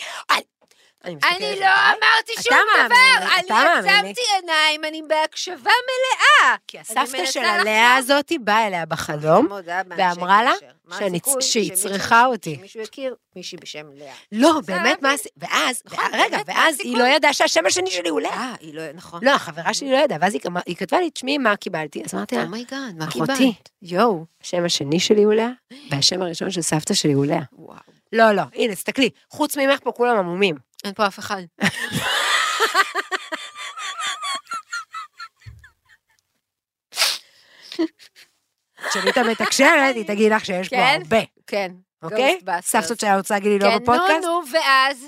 אני- 1.05 1.15
מסתכלת 1.15 1.41
לא. 1.61 1.67
אמרתי 1.67 2.33
שום 2.43 2.57
דבר, 2.87 3.27
אני. 3.39 3.99
עצמתי 3.99 4.21
עיניים, 4.41 4.85
אני 4.85 5.03
בהקשבה 5.09 5.57
מלאה. 5.57 6.57
כי 6.69 6.79
הסבתא 6.79 7.27
של. 7.27 7.41
הלאה 7.45 7.97
הזאתי 7.97 8.39
באה 8.39 8.67
אליה 8.67 8.87
בחלום, 8.87 9.49
ואמרה 9.97 10.43
לה 10.45 10.53
שהיא 11.41 11.73
צריכה 11.73 12.27
אותי. 12.27 12.57
שמישהו 12.57 12.81
יכיר 12.81 13.15
מישהי 13.37 13.59
בשם 13.59 13.87
לאה. 13.95 14.13
לא, 14.33 14.61
באמת, 14.67 15.03
מה 15.03 15.13
עשי... 15.13 15.29
ואז, 15.37 15.83
נכון, 15.87 16.05
רגע, 16.13 16.39
ואז 16.47 16.77
היא? 16.81 16.97
לא 16.99 17.05
ידעה 17.05 17.33
שהשם 17.33 17.67
השני 17.67 17.91
שלי 17.91 18.09
הוא 18.09 18.21
לאה. 18.21 18.31
אה, 18.33 18.55
היא 18.61 18.75
לא, 18.75 18.83
נכון. 18.93 19.25
לא, 19.25 19.31
החברה 19.31 19.75
שלי 19.75 19.91
לא 19.93 19.97
ידעה, 19.97 20.19
ואז 20.21 20.35
היא 20.67 20.77
כתבה 20.77 21.01
לי, 21.01 21.11
תשמעי, 21.11 21.39
מה 21.39 21.57
קיבלתי? 21.57 22.03
אז 22.05 22.15
אמרתי 22.15 22.37
לה, 22.37 22.43
oh 22.43 22.56
my 22.56 22.69
god, 22.69 22.95
מה 22.99 23.05
אחותי. 23.05 23.33
קיבלת? 23.37 23.69
יואו. 23.83 24.25
השם 24.43 24.65
השני 24.65 25.01
שלי 25.01 25.23
הוא 25.23 25.35
לאה, 25.35 25.51
והשם 25.91 26.23
הראשון 26.23 26.51
של 26.51 26.63
סבתא 26.63 26.95
שלי 26.95 27.13
הוא 27.13 27.27
לאה. 27.27 27.43
וואו. 27.53 27.79
לא, 28.13 28.33
לא, 28.33 28.43
הנה, 28.55 28.75
תסתכלי, 28.75 29.11
חוץ 29.31 29.57
ממך 29.57 29.81
פה 29.83 29.93
כולם 29.93 30.17
עמומים. 30.19 30.57
אין 30.85 30.95
פה 30.95 31.07
אף 31.07 31.19
אחד. 31.19 31.43
כשאני 38.91 39.11
את 39.11 39.17
המתקשרת, 39.17 39.95
היא 39.95 40.07
תגיד 40.07 40.33
לך 40.33 40.45
שיש 40.45 40.69
פה 40.69 40.77
כן? 40.77 41.01
הרבה, 41.03 41.21
כן. 41.47 41.73
אוקיי? 42.03 42.41
סבתות 42.61 43.01
שלה 43.01 43.17
רוצה 43.17 43.35
להגיד 43.35 43.53
לי 43.53 43.59
לא 43.59 43.71
כן, 43.71 43.83
בפודקאסט? 43.83 44.25
נו, 44.25 44.41
נו, 44.41 44.53
ואז? 44.53 45.07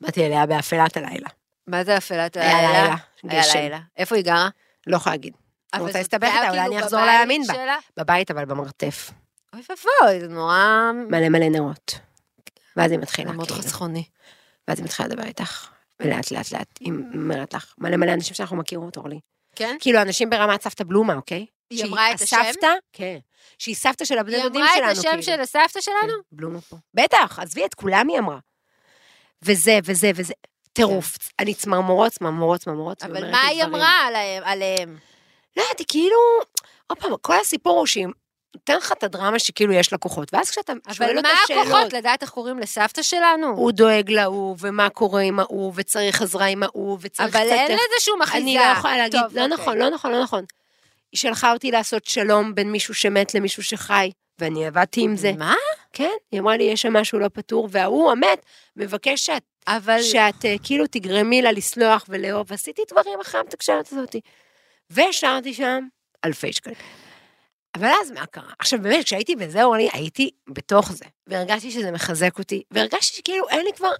באתי 0.00 0.26
אליה 0.26 0.46
באפלת 0.46 0.96
הלילה. 0.96 1.28
מה 1.66 1.84
זה 1.84 1.96
אפלת 1.96 2.36
היה 2.36 2.56
הלילה? 2.58 2.96
לילה, 3.24 3.42
היה. 3.42 3.54
לילה. 3.54 3.80
איפה 3.96 4.16
היא 4.16 4.24
גרה? 4.24 4.48
לא 4.86 4.96
יכולה 4.96 5.14
להגיד. 5.14 5.34
אבל 5.74 5.82
רוצה 5.82 5.98
להסתבך 5.98 6.28
איתה, 6.28 6.48
אולי 6.48 6.60
כאילו 6.60 6.76
אני 6.76 6.84
אחזור 6.84 7.00
להאמין 7.00 7.42
בה. 7.46 7.76
בבית, 7.96 8.30
אבל 8.30 8.44
במרתף. 8.44 9.10
אוי 9.52 9.62
ואבוי, 9.68 10.20
זה 10.20 10.28
נורא... 10.28 10.90
מלא 11.08 11.28
מלא 11.28 11.48
נרות. 11.48 11.98
ואז 12.76 12.90
היא 12.90 12.98
מתחילה, 12.98 13.30
זה 13.30 13.36
מאוד 13.36 13.48
כאילו. 13.48 13.62
חסכוני. 13.62 14.04
ואז 14.68 14.78
היא 14.78 14.84
מתחילה 14.84 15.08
לדבר 15.08 15.24
איתך. 15.24 15.68
ולאט 16.00 16.30
לאט 16.30 16.52
לאט 16.52 16.68
היא 16.80 16.92
אומרת 17.14 17.54
לך, 17.54 17.74
מלא 17.78 17.96
מלא 17.96 18.12
אנשים 18.12 18.34
שאנחנו 18.34 18.56
מכירות, 18.56 18.96
אורלי. 18.96 19.20
כן? 19.56 19.76
כאילו, 19.80 20.02
אנשים 20.02 20.30
ברמת 20.30 20.62
סבתא 20.62 20.84
בלומה, 20.84 21.14
אוקיי? 21.14 21.46
היא 21.70 21.84
אמרה 21.84 22.12
את 22.12 22.20
השם? 22.20 22.36
הסבתא, 22.40 22.72
כן. 22.92 23.18
שהיא 23.58 23.74
סבתא 23.74 24.04
של 24.04 24.18
הבני 24.18 24.36
היא 24.36 24.42
דודים 24.42 24.62
אמרה 24.62 24.74
שלנו, 24.74 24.92
את 24.92 24.98
השם 24.98 25.08
כאילו. 25.10 25.22
של 25.22 25.40
הסבתא 25.40 25.80
שלנו? 25.80 26.12
כן, 26.12 26.12
בלומה 26.32 26.60
פה. 26.60 26.76
בטח, 26.94 27.38
עזבי 27.38 27.64
את 27.64 27.74
כולם 27.74 28.08
היא 28.08 28.18
אמרה. 28.18 28.38
וזה, 29.42 29.78
וזה, 29.84 30.10
וזה. 30.14 30.34
טירוף. 30.72 31.16
אני 31.40 31.54
צמרמורות, 31.54 32.12
צמרמורות, 32.12 32.60
צמרמורות. 32.60 33.02
אבל 33.02 33.30
מה 33.30 33.40
היא. 33.46 33.64
אמרה 33.64 34.06
עליהם? 34.06 34.42
עליהם? 34.44 34.98
לא 35.56 35.62
יודעת, 35.62 35.78
היא 35.78 35.86
כאילו... 35.88 36.16
עוד 36.86 36.98
פעם, 36.98 37.12
כל 37.20 37.40
הסיפור 37.40 37.78
הוא 37.78 37.86
שהיא 37.86 38.06
נותן 38.54 38.76
לך 38.76 38.92
את 38.92 39.04
הדרמה 39.04 39.38
שכאילו 39.38 39.72
יש 39.72 39.92
לקוחות, 39.92 40.34
ואז 40.34 40.50
כשאתה 40.50 40.72
שואל 40.92 41.08
אבל 41.08 41.16
אותה 41.16 41.28
מה 41.28 41.34
שאלות... 41.46 41.66
הכוחות? 41.66 41.92
לדעת 41.92 42.22
איך 42.22 42.30
קוראים 42.30 42.58
לסבתא 42.58 43.02
שלנו? 43.02 43.46
הוא 43.46 43.72
דואג 43.72 44.10
להוא, 44.10 44.56
ומה 44.60 44.88
קורה 44.88 45.22
עם 45.22 45.40
ההוא, 45.40 45.72
וצריך 45.74 46.22
עזרה 46.22 46.46
עם 46.46 46.62
ההוא, 46.62 46.98
וצריך 47.00 47.28
קצת... 47.28 47.38
אבל 47.38 47.48
אין 47.48 47.72
לזה 47.72 48.00
שום 48.00 48.22
אחיזה. 48.22 48.44
אני 48.44 48.54
לא 48.54 48.60
יכולה 48.60 48.96
להגיד, 48.96 49.20
טוב, 49.20 49.36
לא 49.36 49.42
אוקיי. 49.42 49.56
נכון, 49.58 49.78
לא 49.78 49.90
נכון, 49.90 50.12
לא 50.12 50.22
נכון. 50.22 50.44
היא 51.12 51.18
שלחה 51.18 51.52
אותי 51.52 51.70
לעשות 51.70 52.06
שלום 52.06 52.54
בין 52.54 52.72
מישהו 52.72 52.94
שמת 52.94 53.34
למישהו 53.34 53.62
שחי, 53.62 54.10
ואני 54.38 54.66
עבדתי 54.66 55.00
עם 55.00 55.16
זה. 55.16 55.32
מה? 55.38 55.54
כן, 55.92 56.10
היא 56.32 56.40
אמרה 56.40 56.56
לי, 56.56 56.64
יש 56.64 56.82
שם 56.82 56.92
משהו 56.92 57.18
לא 57.18 57.28
פתור, 57.28 57.68
וההוא 57.70 58.10
המת 58.10 58.44
מבקש 58.76 59.26
שאת, 59.26 59.42
אבל... 59.66 60.02
שאת 60.02 60.44
אה, 60.44 60.54
כאילו 60.62 60.86
תגרמי 60.86 61.42
לה 61.42 61.52
לסלוח 61.52 62.04
ולאהוב, 62.08 62.46
ועשיתי 62.50 62.82
דברים 62.90 63.20
אחרי 63.20 63.40
המתקשרת 63.40 63.92
הזאת. 63.92 64.16
והשארתי 64.90 65.54
שם 65.54 65.86
אלפי 66.24 66.52
שקלים. 66.52 67.03
אבל 67.74 67.88
אז 68.02 68.10
מה 68.10 68.26
קרה? 68.26 68.52
עכשיו 68.58 68.78
באמת, 68.82 69.04
כשהייתי 69.04 69.36
בזה, 69.36 69.64
אורלי, 69.64 69.88
הייתי 69.92 70.30
בתוך 70.48 70.92
זה, 70.92 71.04
והרגשתי 71.26 71.70
שזה 71.70 71.90
מחזק 71.90 72.38
אותי, 72.38 72.62
והרגשתי 72.70 73.16
שכאילו 73.16 73.48
אין 73.48 73.60
לי 73.64 73.72
כבר, 73.76 73.90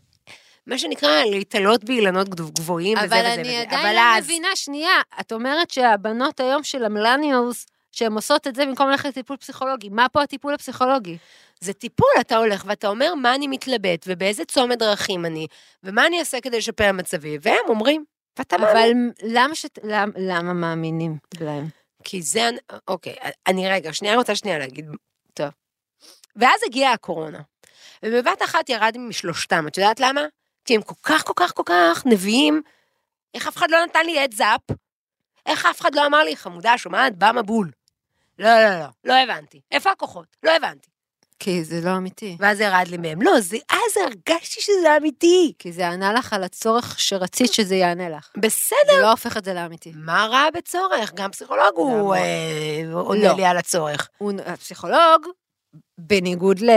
מה 0.66 0.78
שנקרא, 0.78 1.24
להתעלות 1.24 1.84
באילנות 1.84 2.28
גבוה- 2.28 2.50
גבוהים 2.54 2.98
וזה 2.98 3.06
אבל 3.06 3.18
וזה 3.20 3.34
אני 3.34 3.42
וזה. 3.42 3.60
עדיין 3.60 3.80
אבל 3.86 3.94
לא 3.94 4.18
אז- 4.18 4.24
מבינה, 4.24 4.48
שנייה, 4.54 4.90
את 5.20 5.32
אומרת 5.32 5.70
שהבנות 5.70 6.40
היום 6.40 6.62
של 6.62 6.84
המלניוס, 6.84 7.66
שהן 7.92 8.12
עושות 8.12 8.46
את 8.46 8.54
זה 8.54 8.66
במקום 8.66 8.88
ללכת 8.90 9.08
לטיפול 9.08 9.36
פסיכולוגי, 9.36 9.88
מה 9.88 10.06
פה 10.08 10.22
הטיפול 10.22 10.54
הפסיכולוגי? 10.54 11.16
זה 11.60 11.72
טיפול, 11.72 12.08
אתה 12.20 12.36
הולך 12.36 12.64
ואתה 12.66 12.88
אומר 12.88 13.14
מה 13.14 13.34
אני 13.34 13.48
מתלבט, 13.48 14.04
ובאיזה 14.08 14.44
צומת 14.44 14.78
דרכים 14.78 15.26
אני, 15.26 15.46
ומה 15.84 16.06
אני 16.06 16.20
אעשה 16.20 16.40
כדי 16.40 16.58
לשפר 16.58 16.92
מצבי, 16.92 17.38
והם 17.42 17.56
אומרים, 17.68 18.04
ואתה 18.38 18.58
מאמין. 18.58 18.76
אבל 18.76 18.90
למה 19.22 19.54
ש... 19.54 19.66
למ- 19.84 20.12
למה 20.16 20.52
מאמינים 20.52 21.16
להם? 21.40 21.68
כי 22.04 22.22
זה, 22.22 22.50
אוקיי, 22.88 23.16
אני 23.46 23.68
רגע, 23.68 23.92
שנייה 23.92 24.16
רוצה 24.16 24.36
שנייה 24.36 24.58
להגיד, 24.58 24.86
טוב. 25.34 25.50
ואז 26.36 26.60
הגיעה 26.66 26.92
הקורונה, 26.92 27.40
ובבת 28.02 28.42
אחת 28.42 28.68
ירדתי 28.68 28.98
משלושתם, 28.98 29.68
את 29.68 29.76
יודעת 29.76 30.00
למה? 30.00 30.20
כי 30.64 30.74
הם 30.74 30.82
כל 30.82 30.94
כך, 31.02 31.26
כל 31.26 31.32
כך, 31.36 31.52
כל 31.54 31.62
כך 31.66 32.06
נביאים, 32.06 32.62
איך 33.34 33.46
אף 33.46 33.56
אחד 33.56 33.70
לא 33.70 33.84
נתן 33.84 34.06
לי 34.06 34.18
עד 34.18 34.34
זאפ? 34.34 34.60
איך 35.46 35.66
אף 35.66 35.80
אחד 35.80 35.94
לא 35.94 36.06
אמר 36.06 36.24
לי, 36.24 36.36
חמודה, 36.36 36.78
שומעת? 36.78 37.16
בא 37.16 37.32
מבול. 37.32 37.70
לא, 38.38 38.48
לא, 38.48 38.80
לא, 38.80 38.86
לא 39.04 39.14
הבנתי. 39.14 39.60
איפה 39.70 39.90
הכוחות? 39.90 40.36
לא 40.42 40.56
הבנתי. 40.56 40.90
כי 41.44 41.64
זה 41.64 41.80
לא 41.80 41.96
אמיתי. 41.96 42.36
ואז 42.40 42.60
ירד 42.60 42.84
לי 42.88 42.96
מהם. 42.96 43.22
לא, 43.22 43.40
זה, 43.40 43.56
אז 43.70 43.96
הרגשתי 44.04 44.60
שזה 44.60 44.96
אמיתי. 44.96 45.52
כי 45.58 45.72
זה 45.72 45.88
ענה 45.88 46.12
לך 46.12 46.32
על 46.32 46.44
הצורך 46.44 47.00
שרצית 47.00 47.52
שזה 47.52 47.74
יענה 47.74 48.08
לך. 48.08 48.30
בסדר. 48.36 48.94
זה 48.94 49.02
לא 49.02 49.10
הופך 49.10 49.36
את 49.36 49.44
זה 49.44 49.54
לאמיתי. 49.54 49.92
מה 49.96 50.26
רע 50.30 50.46
בצורך? 50.54 51.12
גם 51.14 51.30
פסיכולוג 51.30 51.72
הוא. 51.74 52.14
אה, 52.14 52.82
עונה 52.92 53.28
לא. 53.28 53.36
לי 53.36 53.44
על 53.44 53.56
הצורך. 53.56 54.08
הוא 54.18 54.32
הפסיכולוג, 54.46 55.26
בניגוד 55.98 56.60
ל... 56.60 56.70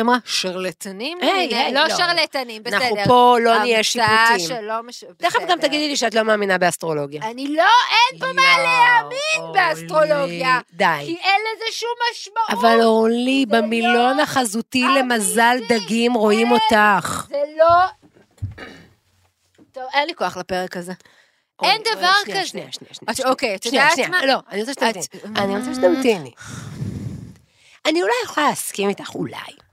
אמרה? 0.00 0.16
שרלטנים? 0.24 1.18
היי, 1.20 1.54
היי, 1.54 1.72
לא 1.72 1.84
לא. 1.84 1.96
שרלטנים, 1.96 2.62
בסדר. 2.62 2.76
אנחנו 2.76 2.96
פה 3.04 3.36
לא 3.40 3.58
נהיה 3.58 3.82
שיפוטים. 3.82 4.56
תכף 5.16 5.38
גם. 5.48 5.60
תגידי 5.60 5.88
לי 5.88 5.96
שאת 5.96 6.14
לא 6.14 6.22
מאמינה 6.22 6.58
באסטרולוגיה. 6.58 7.22
אני 7.30 7.48
לא, 7.48 7.62
אין 7.62 8.20
פה 8.20 8.26
מה 8.32 8.42
להאמין 8.62 9.52
באסטרולוגיה. 9.54 10.58
די. 10.72 10.86
כי 11.00 11.16
אין 11.22 11.40
לזה 11.54 11.64
שום 11.72 11.90
משמעות. 12.12 12.50
אבל 12.50 12.82
אורלי, 12.82 13.44
זה 13.50 13.56
במילון 13.56 14.16
לא 14.16 14.22
החזותי. 14.22 14.84
למזל 14.98 15.56
דגים 15.68 16.14
רואים. 16.14 16.52
אותך. 16.52 17.26
זה 17.28 17.42
לא... 17.58 17.66
טוב, 19.72 19.82
אין 19.94 20.06
לי 20.06 20.14
כוח 20.14 20.36
לפרק 20.36 20.76
הזה. 20.76 20.92
אין 21.62 21.82
דבר 21.94 22.12
כזה. 22.24 22.46
שנייה, 22.46 22.66
שנייה, 22.72 22.94
שנייה. 22.94 23.30
אוקיי, 23.30 23.54
את 23.54 23.66
יודעת. 23.66 23.98
מה? 24.10 24.26
לא, 24.26 24.38
אני 24.50 24.60
רוצה 24.60 24.72
שתמתיני. 24.72 25.06
אני 25.36 25.56
רוצה 25.58 25.74
שתמתיני. 25.74 26.30
אני 27.86 28.02
אולי 28.02 28.12
יכולה 28.24 28.48
להסכים 28.48 28.88
איתך, 28.88 29.14
אולי. 29.14 29.63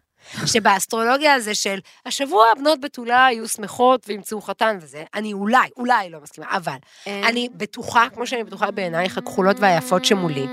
שבאסטרולוגיה 0.46 1.34
הזה 1.34 1.56
של 1.56 1.80
השבוע 2.06 2.46
בנות 2.58 2.82
בתולה 2.82 3.28
יהיו 3.32 3.48
שמחות 3.48 4.04
וימצאו 4.08 4.42
חתן 4.42 4.78
וזה, 4.82 5.04
אני 5.14 5.34
אולי, 5.34 5.68
אולי 5.78 6.10
לא 6.10 6.20
מסכימה, 6.24 6.48
אבל 6.52 6.76
אין- 7.06 7.24
אני 7.24 7.50
בטוחה, 7.54 8.08
כמו 8.14 8.28
שאני 8.28 8.44
בטוחה 8.44 8.72
בעינייך 8.72 9.18
הכחולות 9.18 9.58
והיפות 9.60 10.06
שמולי, 10.06 10.46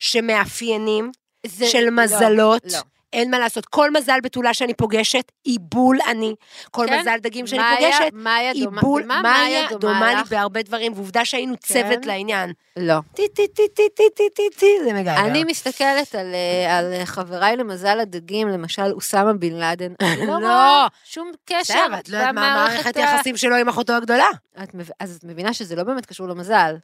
שמאפיינים 0.00 1.10
זה- 1.46 1.66
של 1.66 1.84
לא, 1.84 2.02
מזלות, 2.04 2.62
לא. 2.72 2.78
אין 3.16 3.30
מה 3.30 3.38
לעשות, 3.38 3.66
כל 3.66 3.90
מזל 3.90 4.18
בתולה 4.22 4.54
שאני 4.54 4.74
פוגשת, 4.74 5.32
היא 5.44 5.58
בול 5.60 5.98
אני. 6.06 6.34
כל 6.70 6.86
כן? 6.88 7.00
מזל 7.00 7.16
דגים 7.18 7.46
שאני 7.46 7.60
מאיה- 7.60 7.76
פוגשת, 7.76 8.10
מאיה 8.12 8.50
היא 8.50 8.64
דומה- 8.64 8.80
בול, 8.80 9.02
מה 9.06 9.22
מאיה 9.22 9.66
דומה 9.80 10.14
לי 10.14 10.20
לך? 10.20 10.28
בהרבה 10.30 10.62
דברים, 10.62 10.92
ועובדה 10.92 11.24
שהיינו 11.24 11.54
כן? 11.54 11.72
צוות 11.74 12.06
לעניין. 12.06 12.52
לא. 12.76 12.94
טי 13.14 13.28
טי 13.28 13.48
טי 13.48 13.68
טי 13.74 13.82
טי 13.96 14.02
טי 14.16 14.22
טי 14.34 14.58
טי, 14.58 14.66
זה 14.84 14.92
מגעגע. 14.92 15.20
אני 15.24 15.44
מסתכלת 15.44 16.14
על, 16.14 16.34
אה, 16.34 16.78
על 16.78 17.04
חבריי 17.04 17.56
למזל 17.56 18.00
הדגים, 18.00 18.48
למשל 18.48 18.92
אוסמה 18.92 19.32
בן 19.32 19.52
לאדן. 19.52 19.92
לא 20.28 20.40
לא. 20.40 20.86
שום 21.04 21.32
קשר. 21.46 21.58
בסדר, 21.60 21.98
את 21.98 22.08
לא 22.08 22.16
יודעת 22.16 22.34
מה 22.34 22.40
מערכת 22.54 22.96
ה- 22.96 23.00
יחסים 23.00 23.36
שלו 23.36 23.56
עם 23.56 23.68
אחותו 23.68 23.92
הגדולה. 23.92 24.26
את 24.62 24.74
מב- 24.74 24.90
אז 25.00 25.16
את 25.16 25.24
מבינה 25.24 25.52
שזה 25.52 25.76
לא 25.76 25.82
באמת 25.82 26.06
קשור 26.06 26.28
למזל. 26.28 26.74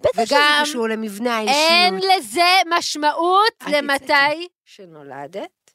בטח 0.00 0.24
שזה 0.24 0.36
קשור 0.62 0.88
למבנה 0.88 1.40
אין 1.40 1.48
האישיות. 1.94 2.12
לזה 2.18 2.42
משמעות. 2.78 3.52
למתי 3.66 4.48
שנולדת. 4.74 5.70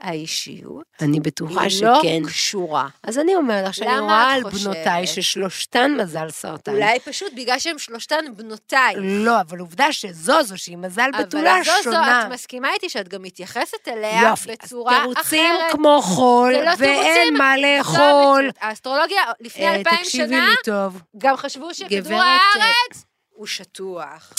האישיות 0.00 0.86
אני 1.00 1.20
בטוחה 1.20 1.62
היא 1.62 1.82
לא 1.82 1.98
שכן. 2.00 2.22
קשורה. 2.26 2.88
אז 3.02 3.18
אני 3.18 3.36
אומרת 3.36 3.68
לך 3.68 3.74
שאני 3.74 3.98
רואה 3.98 4.32
על 4.32 4.42
חושבת? 4.42 4.74
בנותיי 4.74 5.06
ששלושתן 5.06 5.96
מזל 6.00 6.30
סרטן. 6.30 6.72
אולי 6.72 7.00
פשוט 7.00 7.32
בגלל 7.36 7.58
שהן 7.58 7.78
שלושתן 7.78 8.24
בנותיי. 8.36 8.94
לא, 8.98 9.40
אבל 9.40 9.58
עובדה 9.58 9.92
שזוזו, 9.92 10.58
שהיא 10.58 10.76
מזל 10.76 11.10
אבל 11.14 11.24
בתולה 11.24 11.58
זו, 11.64 11.70
זו, 11.76 11.82
שונה. 11.82 12.26
את 12.26 12.32
מסכימה 12.32 12.72
איתי 12.72 12.88
שאת 12.88 13.08
גם 13.08 13.22
מתייחסת 13.22 13.88
אליה 13.88 14.28
יופי, 14.30 14.50
אז 14.50 14.56
בצורה 14.64 15.00
תירוצים 15.00 15.56
אחרת. 15.56 15.72
כמו 15.72 16.02
חול, 16.02 16.52
לא 16.52 16.70
ואין 16.78 17.02
תירוצים, 17.02 17.34
מה 17.34 17.54
זו 17.56 17.62
לאכול. 17.62 18.50
האסטרולוגיה 18.60 19.22
לפני 19.40 19.66
אה, 19.66 19.74
אלפיים 19.74 19.96
תקשיבי 19.96 20.26
שנה 20.26 20.48
לי 20.48 20.54
טוב. 20.64 21.02
גם 21.18 21.36
חשבו 21.36 21.74
שכדור 21.74 22.12
אה, 22.12 22.38
הארץ 22.54 23.04
הוא 23.28 23.46
שטוח. 23.46 24.32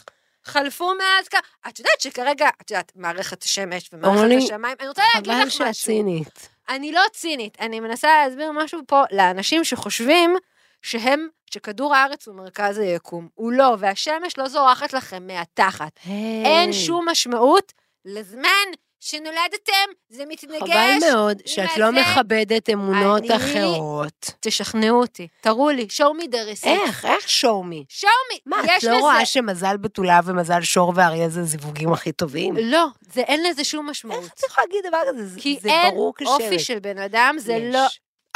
חלפו 0.49 0.93
מאז 0.97 1.27
כ... 1.29 1.35
את 1.67 1.79
יודעת 1.79 2.01
שכרגע, 2.01 2.49
את 2.61 2.71
יודעת, 2.71 2.91
מערכת 2.95 3.43
השמש 3.43 3.89
ומערכת 3.93 4.17
אורלי, 4.17 4.37
השמיים, 4.37 4.75
אני 4.79 4.87
רוצה 4.87 5.01
להגיד 5.15 5.31
חבל 5.33 5.43
לך 5.43 5.51
שאת 5.51 5.61
משהו. 5.61 5.85
צינית. 5.85 6.49
אני 6.69 6.91
לא 6.91 7.01
צינית, 7.13 7.57
אני 7.59 7.79
מנסה 7.79 8.07
להסביר 8.07 8.51
משהו 8.51 8.79
פה 8.87 9.03
לאנשים 9.11 9.63
שחושבים 9.63 10.35
שהם, 10.81 11.27
שכדור 11.51 11.95
הארץ 11.95 12.27
הוא 12.27 12.35
מרכז 12.35 12.77
היקום. 12.77 13.27
הוא 13.35 13.51
לא, 13.51 13.75
והשמש 13.79 14.37
לא 14.37 14.47
זורחת 14.47 14.93
לכם 14.93 15.27
מהתחת. 15.27 15.99
אין 16.45 16.73
שום 16.73 17.09
משמעות 17.09 17.73
לזמן 18.05 18.69
שנולדתם, 18.99 19.73
זה 20.09 20.23
מתנגש. 20.25 20.59
חבל 20.69 20.97
מאוד 21.11 21.41
שאת. 21.45 21.77
לא 21.77 21.91
מכבדת 21.91 22.69
אמונות 22.69 23.23
אני- 23.23 23.35
אחרות. 23.35 24.31
תשכנעו 24.39 25.01
אותי, 25.01 25.27
תראו 25.41 25.69
לי, 25.69 25.87
show 25.91 26.21
me 26.21 26.27
the 26.27 26.33
receipt. 26.53 26.67
איך? 26.67 27.05
איך 27.05 27.25
show 27.25 27.63
me? 27.71 27.99
show 28.01 28.05
me, 28.33 28.39
מה, 28.45 28.57
יש 28.67 28.77
את 28.77 28.83
לא 28.83 28.91
לזה... 28.91 29.01
רואה 29.01 29.25
שמזל 29.25 29.77
בתולה 29.77 30.19
ומזל 30.25 30.61
שור 30.61 30.93
ואריה 30.95 31.29
זה 31.29 31.43
זיווגים 31.43 31.93
הכי 31.93 32.11
טובים? 32.11 32.55
לא, 32.61 32.85
זה 33.13 33.21
אין 33.21 33.43
לזה 33.43 33.63
שום 33.63 33.85
איך 33.85 33.91
משמעות. 33.91 34.25
את 34.25 34.43
יכולה 34.49 34.65
להגיד 34.67 34.85
דבר 34.87 35.01
כזה? 35.09 35.25
זה- 35.27 35.39
כי 35.41 35.57
זה 35.61 35.69
אין 35.69 35.89
ברור 35.91 36.13
כשלט. 36.15 36.27
אופי 36.29 36.59
של 36.59 36.79
בן 36.79 36.97
אדם, 36.97 37.35
זה 37.39 37.53
יש. 37.53 37.73
לא... 37.75 37.87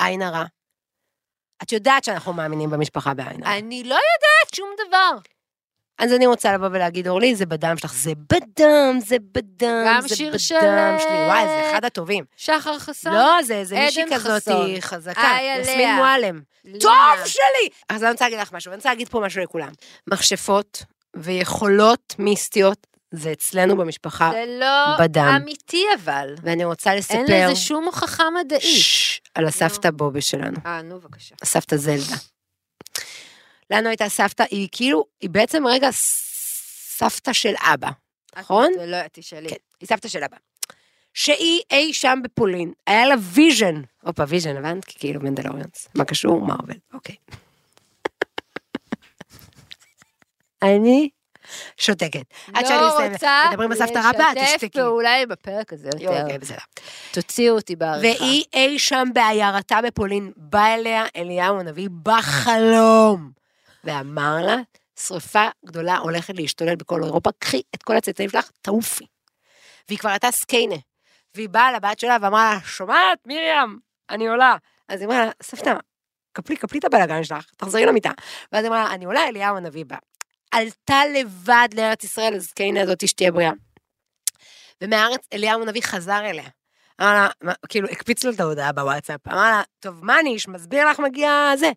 עין 0.02 0.22
הרע. 0.22 0.44
את 1.64 1.72
יודעת 1.72 2.04
שאנחנו 2.04 2.34
מאמינים 2.34 2.70
במשפחה 2.70 3.14
בעין 3.14 3.44
הרע. 3.44 3.58
אני 3.58 3.84
לא 3.84 3.96
יודעת 3.96 4.56
שום 4.56 4.70
דבר. 4.88 5.10
אז 6.00 6.14
אני 6.14 6.28
רוצה 6.28 6.54
לבוא 6.54 6.68
ולהגיד, 6.68 7.08
אורלי, 7.08 7.36
זה 7.36 7.46
בדם 7.46 7.78
שלך, 7.78 7.94
זה 7.94 8.12
בדם, 8.16 9.00
זה 9.00 9.16
בדם, 9.32 10.00
זה 10.02 10.16
שיר 10.16 10.28
בדם 10.28 10.40
של, 10.40 10.56
שלי. 11.08 11.26
וואי, 11.28 11.46
זה 11.46 11.72
אחד 11.72 11.86
הטובים. 11.86 12.24
שחר 12.38 12.80
חסון? 12.80 13.14
לא, 13.14 13.44
זה 13.44 13.64
זה 13.64 13.80
מישהי 13.80 14.04
כזאת. 14.16 14.48
חזקה, 14.80 15.38
יסמין. 15.62 15.96
מועלם. 15.96 16.40
לינה. 16.66 16.80
טוב 16.80 17.26
שלי! 17.26 17.70
אז 17.90 18.04
אני 18.04 18.12
רוצה 18.12 18.26
להגיד 18.26 18.40
לך 18.40 18.54
משהו, 18.54 18.70
אני 18.70 18.76
רוצה 18.76 18.90
להגיד 18.90 19.10
פה 19.10 19.20
משהו 19.20 19.44
לכולם. 19.44 19.72
מכשפות 20.08 20.84
ויכולות 21.16 22.16
מיסטיות 22.20 22.88
זה 23.12 23.32
אצלנו 23.32 23.78
במשפחה, 23.78 24.32
זה 24.34 24.46
לא 24.60 24.98
בדם. 25.00 25.40
אמיתי 25.42 25.86
אבל. 26.04 26.36
ואני 26.44 26.66
רוצה 26.66 26.96
לספר 26.96 27.26
אין 27.28 27.50
לזה 27.50 27.56
שום 27.56 27.86
הוכחה 27.86 28.24
מדעית. 28.30 28.62
שש, 28.62 29.22
על 29.36 29.48
הסבתא 29.48 29.92
בובה 29.92 30.22
שלנו, 30.22 30.58
אה, 30.66 30.82
נו 30.82 31.00
בבקשה. 31.00 31.36
הסבתא 31.42 31.76
זלדה. 31.78 32.16
לנו 33.72 33.90
הייתה 33.90 34.10
סבתא, 34.10 34.44
היא 34.52 34.68
כאילו, 34.72 35.06
היא 35.22 35.30
בעצם 35.30 35.68
רגע 35.68 35.90
סבתא 35.92 37.34
של 37.34 37.54
אבא, 37.74 37.90
נכון? 38.38 38.72
את- 38.76 38.80
לא, 38.88 38.98
תשאלי. 39.12 39.50
כן, 39.50 39.56
היא 39.82 39.88
סבתא 39.90 40.08
של 40.08 40.24
אבא. 40.24 40.38
שהיא 41.14 41.62
אי 41.72 41.94
שם 41.94 42.20
בפולין, 42.24 42.74
היה 42.88 43.06
לה 43.06 43.16
vision, 43.20 43.82
הופה 44.04 44.24
vision, 44.28 44.58
הבנת? 44.58 44.86
כאילו 44.86 45.22
Mandalorians. 45.22 45.88
מה 45.96 46.06
קשור? 46.06 46.42
Marvel, 46.42 46.78
אוקיי. 46.94 47.16
אני 50.64 51.10
שותקת. 51.78 52.22
עד 52.54 52.66
שאני 52.66 52.82
לא 52.82 52.96
אסיים. 52.96 53.12
רוצה 53.14 53.44
מדברים 53.50 53.72
על 53.72 53.78
סבתא 53.78 54.00
רבא, 54.04 54.24
לשתף 54.36 54.56
תשתקי. 54.56 54.70
פעולה 54.80 55.16
עם 55.22 55.32
הפרק 55.32 55.74
הזה 55.74 55.90
יותר. 55.94 56.22
אוקיי, 56.24 56.38
בסדר. 56.38 56.58
תוציאו 57.14 57.56
אותי 57.56 57.76
בעריכה. 57.76 58.24
והיא 58.24 58.44
אי 58.54 58.80
שם 58.80 59.08
בעיירתה 59.14 59.80
בפולין, 59.84 60.32
בא 60.38 60.66
אליה 60.76 61.06
אליהו 61.16 61.60
הנביא 61.60 61.90
בחלום, 62.04 63.32
ואמר 63.84 64.38
לה, 64.46 64.56
שריפה 65.00 65.48
גדולה 65.66 65.98
הולכת 65.98 66.34
להשתולל 66.36 66.76
בכל 66.76 67.04
אירופה, 67.04 67.30
קחי 67.40 67.62
את 67.76 67.84
כל 67.84 67.98
הצאצאים 67.98 68.30
שלך, 68.30 68.50
תעופי. 68.62 69.06
והיא 69.88 70.00
כבר 70.00 70.10
הייתה 70.10 70.32
סקיינה, 70.32 70.76
והיא 71.36 71.50
באה 71.50 71.72
לבת 71.72 72.00
שלה 72.00 72.18
ואמרה 72.22 72.54
לה, 72.54 72.60
שומעת, 72.66 73.20
מרים, 73.28 73.80
אני 74.10 74.28
עולה. 74.28 74.56
אז 74.90 75.00
היא 75.00 75.08
אמרה 75.08 75.26
לה, 75.26 75.32
סבתא, 75.44 75.74
קפלי, 76.34 76.58
קפלי 76.58 76.80
את 76.80 76.86
הבלאגן 76.86 77.24
שלך, 77.24 77.46
תחזרי 77.58 77.86
למיטה. 77.86 78.12
ואז 78.52 78.64
היא 78.64 78.70
אמרה 78.70 78.84
לה, 78.84 78.94
אני 78.94 79.06
עולה, 79.06 79.28
אליהו 79.28 79.58
הנביא 79.58 79.86
בא. 79.86 79.98
עלתה 80.52 81.02
לבד 81.06 81.68
לארץ 81.76 82.04
ישראל, 82.04 82.36
אז 82.36 82.46
סקיינה 82.46 82.82
הזאת 82.82 83.08
שתהיה 83.08 83.32
בריאה. 83.32 83.52
ומהארץ 84.82 85.28
אליהו 85.34 85.62
הנביא 85.62 85.82
חזר 85.82 86.26
אליה. 86.26 86.50
אמר 87.02 87.28
לה, 87.42 87.54
כאילו, 87.70 87.88
הקפיץ 87.88 88.24
לה 88.24 88.32
את 88.32 88.40
ההודעה 88.40 88.72
בוואטסאפ, 88.72 89.28
אמר 89.28 89.52
לה, 89.52 89.62
טוב, 89.80 90.06
מה 90.06 90.20
אני, 90.20 90.38
מסביר 90.48 90.90
לך 90.90 91.00
מגיע 91.00 91.52
זה. 91.58 91.72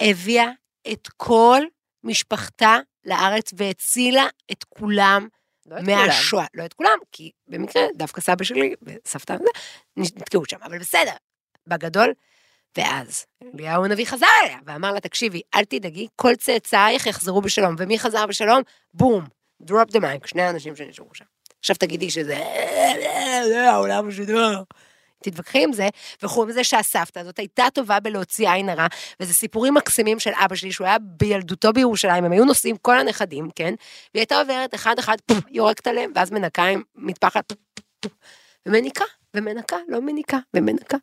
הביאה 0.00 0.50
את 0.92 1.08
כל 1.16 1.62
משפחתה 2.04 2.78
לארץ 3.04 3.50
והצילה 3.56 4.26
את 4.52 4.64
כולם 4.64 5.28
לא 5.66 5.76
את 5.76 5.84
כולם. 5.84 6.06
מהשואה. 6.06 6.46
לא 6.54 6.64
את 6.64 6.72
כולם, 6.72 6.98
כי 7.12 7.30
במקרה 7.48 7.82
דווקא 7.96 8.20
סבא 8.20 8.44
שלי 8.44 8.74
וסבתא 8.82 9.36
נתקעו 9.96 10.42
שם, 10.48 10.56
אבל 10.62 10.78
בסדר, 10.78 11.12
בגדול. 11.66 12.12
ואז 12.78 13.26
אליהו 13.54 13.84
הנביא 13.84 14.06
חזר 14.06 14.26
אליה 14.44 14.58
ואמר 14.66 14.92
לה, 14.92 15.00
תקשיבי, 15.00 15.42
אל 15.54 15.64
תדאגי, 15.64 16.08
כל 16.16 16.36
צאצאייך 16.36 17.06
יחזרו 17.06 17.40
בשלום, 17.40 17.74
ומי 17.78 17.98
חזר 17.98 18.26
בשלום? 18.26 18.62
בום, 18.94 19.24
drop 19.62 19.90
the 19.92 20.00
mic, 20.00 20.26
שני 20.26 20.42
האנשים 20.42 20.76
שנשארו 20.76 21.14
שם. 21.14 21.24
עכשיו 21.58 21.76
תגידי 21.76 22.10
שזה, 22.10 22.38
זה 23.48 23.70
העולם 23.70 24.08
משודר. 24.08 24.62
תתווכחי 25.22 25.64
עם 25.64 25.72
זה, 25.72 25.88
וחוץ 26.22 26.48
מזה 26.48 26.64
שהסבתא 26.64 27.18
הזאת 27.18 27.38
הייתה 27.38 27.64
טובה 27.74 28.00
בלהוציא 28.00 28.50
עין 28.50 28.68
הרע, 28.68 28.86
וזה 29.20 29.34
סיפורים 29.34 29.74
מקסימים 29.74 30.18
של 30.18 30.30
אבא 30.44 30.54
שלי, 30.54 30.72
שהוא 30.72 30.86
היה 30.86 30.96
בילדותו 30.98 31.72
בירושלים, 31.72 32.24
הם 32.24 32.32
היו 32.32 32.44
נוסעים 32.44 32.76
כל 32.76 32.98
הנכדים, 32.98 33.50
כן? 33.56 33.74
והיא 34.14 34.20
הייתה 34.20 34.38
עוברת 34.38 34.74
אחד-אחד, 34.74 35.16
יורקת 35.50 35.86
עליהם, 35.86 36.12
ואז 36.14 36.30
מנקה 36.30 36.64
עם 36.64 36.82
מטפחת, 36.94 37.52
ומניקה, 38.66 39.04
ומנקה, 39.34 39.76
לא 39.88 40.00
מניקה, 40.00 40.38
ומנקה. 40.56 40.96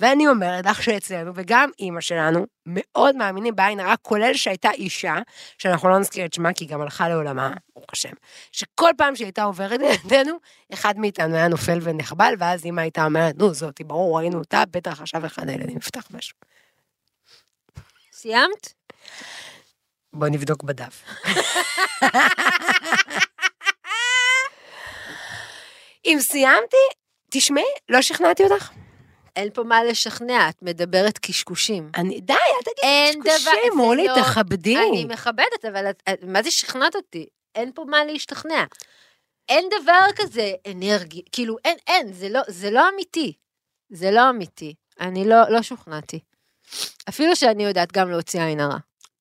ואני 0.00 0.28
אומרת 0.28 0.66
לך 0.66 0.82
שאצלנו, 0.82 1.32
וגם 1.34 1.70
אימא 1.78 2.00
שלנו, 2.00 2.46
מאוד 2.66 3.16
מאמינים 3.16 3.56
בעין 3.56 3.80
הרע, 3.80 3.94
כולל 4.02 4.34
שהייתה 4.34 4.70
אישה, 4.70 5.14
שאנחנו 5.58 5.88
לא 5.88 5.98
נזכיר 5.98 6.24
את 6.24 6.32
שמה, 6.32 6.52
כי 6.52 6.64
היא 6.64 6.70
גם 6.70 6.80
הלכה 6.80 7.08
לעולמה, 7.08 7.52
ברוך 7.74 7.86
השם, 7.92 8.12
שכל 8.52 8.90
פעם 8.96 9.16
שהיא 9.16 9.24
הייתה 9.26 9.42
עוברת 9.42 9.80
לידינו, 9.80 10.36
אחד 10.72 10.98
מאיתנו 10.98 11.34
היה 11.34 11.48
נופל 11.48 11.78
ונחבל, 11.82 12.34
ואז 12.38 12.64
אימא 12.64 12.80
הייתה 12.80 13.04
אומרת, 13.04 13.38
נו, 13.38 13.54
זאתי, 13.54 13.84
ברור, 13.84 14.18
ראינו 14.18 14.38
אותה, 14.38 14.62
בטח 14.70 15.00
עכשיו 15.00 15.26
אחד 15.26 15.48
הילדים 15.48 15.76
יפתח 15.76 16.08
משהו. 16.10 16.36
סיימת? 18.12 18.72
בואי 20.12 20.30
נבדוק 20.30 20.62
בדף. 20.62 21.04
אם 26.06 26.18
סיימתי, 26.20 26.76
תשמעי, 27.30 27.64
לא 27.88 28.02
שכנעתי 28.02 28.44
אותך? 28.44 28.83
אין 29.36 29.50
פה 29.54 29.62
מה 29.62 29.84
לשכנע, 29.84 30.48
את 30.48 30.62
מדברת 30.62 31.18
קשקושים. 31.18 31.90
אני, 31.96 32.20
די, 32.20 32.32
אל 32.32 32.72
תגידי 32.72 33.20
דבר, 33.20 33.34
קשקושים, 33.36 33.80
אורלי, 33.80 34.06
לא- 34.06 34.14
תכבדי. 34.22 34.76
אני 34.76 35.04
מכבדת, 35.04 35.64
אבל 35.68 35.90
את, 35.90 36.02
את- 36.12 36.22
מה 36.24 36.42
זה 36.42 36.50
שכנעת 36.50 36.96
אותי? 36.96 37.26
אין 37.54 37.70
פה 37.74 37.84
מה 37.88 38.04
להשתכנע. 38.04 38.64
אין 39.48 39.68
דבר 39.82 40.00
כזה 40.16 40.52
אנרגי, 40.70 41.22
כאילו 41.32 41.56
אין, 41.64 41.76
אין, 41.86 42.12
זה 42.12 42.28
לא, 42.28 42.40
זה 42.48 42.70
לא 42.70 42.88
אמיתי. 42.88 43.32
זה 43.90 44.10
לא 44.10 44.30
אמיתי. 44.30 44.74
אני 45.00 45.28
לא, 45.28 45.36
לא 45.50 45.62
שוכנעתי. 45.62 46.20
אפילו 47.08 47.36
שאני 47.36 47.64
יודעת 47.64 47.92
גם 47.92 48.10
להוציא 48.10 48.42
עין 48.42 48.60
הרע. 48.60 48.76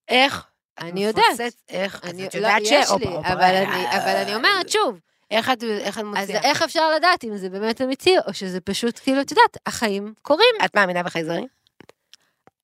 איך? 0.09 0.45
אני 0.79 1.05
יודעת. 1.05 1.23
איך? 1.69 1.99
אני, 2.03 2.27
את 2.27 2.35
לא, 2.35 2.39
יודעת 2.39 2.61
יש 2.61 2.69
ש... 2.69 2.71
לי, 2.71 3.05
הופה, 3.05 3.09
הופה, 3.09 3.33
אבל 3.33 3.43
אני, 3.55 3.97
אבל 3.97 4.15
אני 4.15 4.35
אומרת 4.35 4.69
שוב, 4.69 4.99
איך 5.37 5.49
את 5.49 5.63
איך 5.63 5.97
את 5.99 6.03
אז 6.03 6.07
מוציאה? 6.07 6.41
איך 6.41 6.61
אפשר 6.61 6.91
לדעת 6.95 7.23
אם 7.23 7.37
זה 7.37 7.49
באמת 7.49 7.81
אמיתי, 7.81 8.15
או 8.27 8.33
שזה 8.33 8.61
פשוט, 8.61 8.99
כאילו, 8.99 9.21
את 9.21 9.31
יודעת, 9.31 9.57
החיים 9.65 10.13
קורים. 10.21 10.55
את 10.65 10.75
מאמינה 10.75 11.03
בחייזרים? 11.03 11.47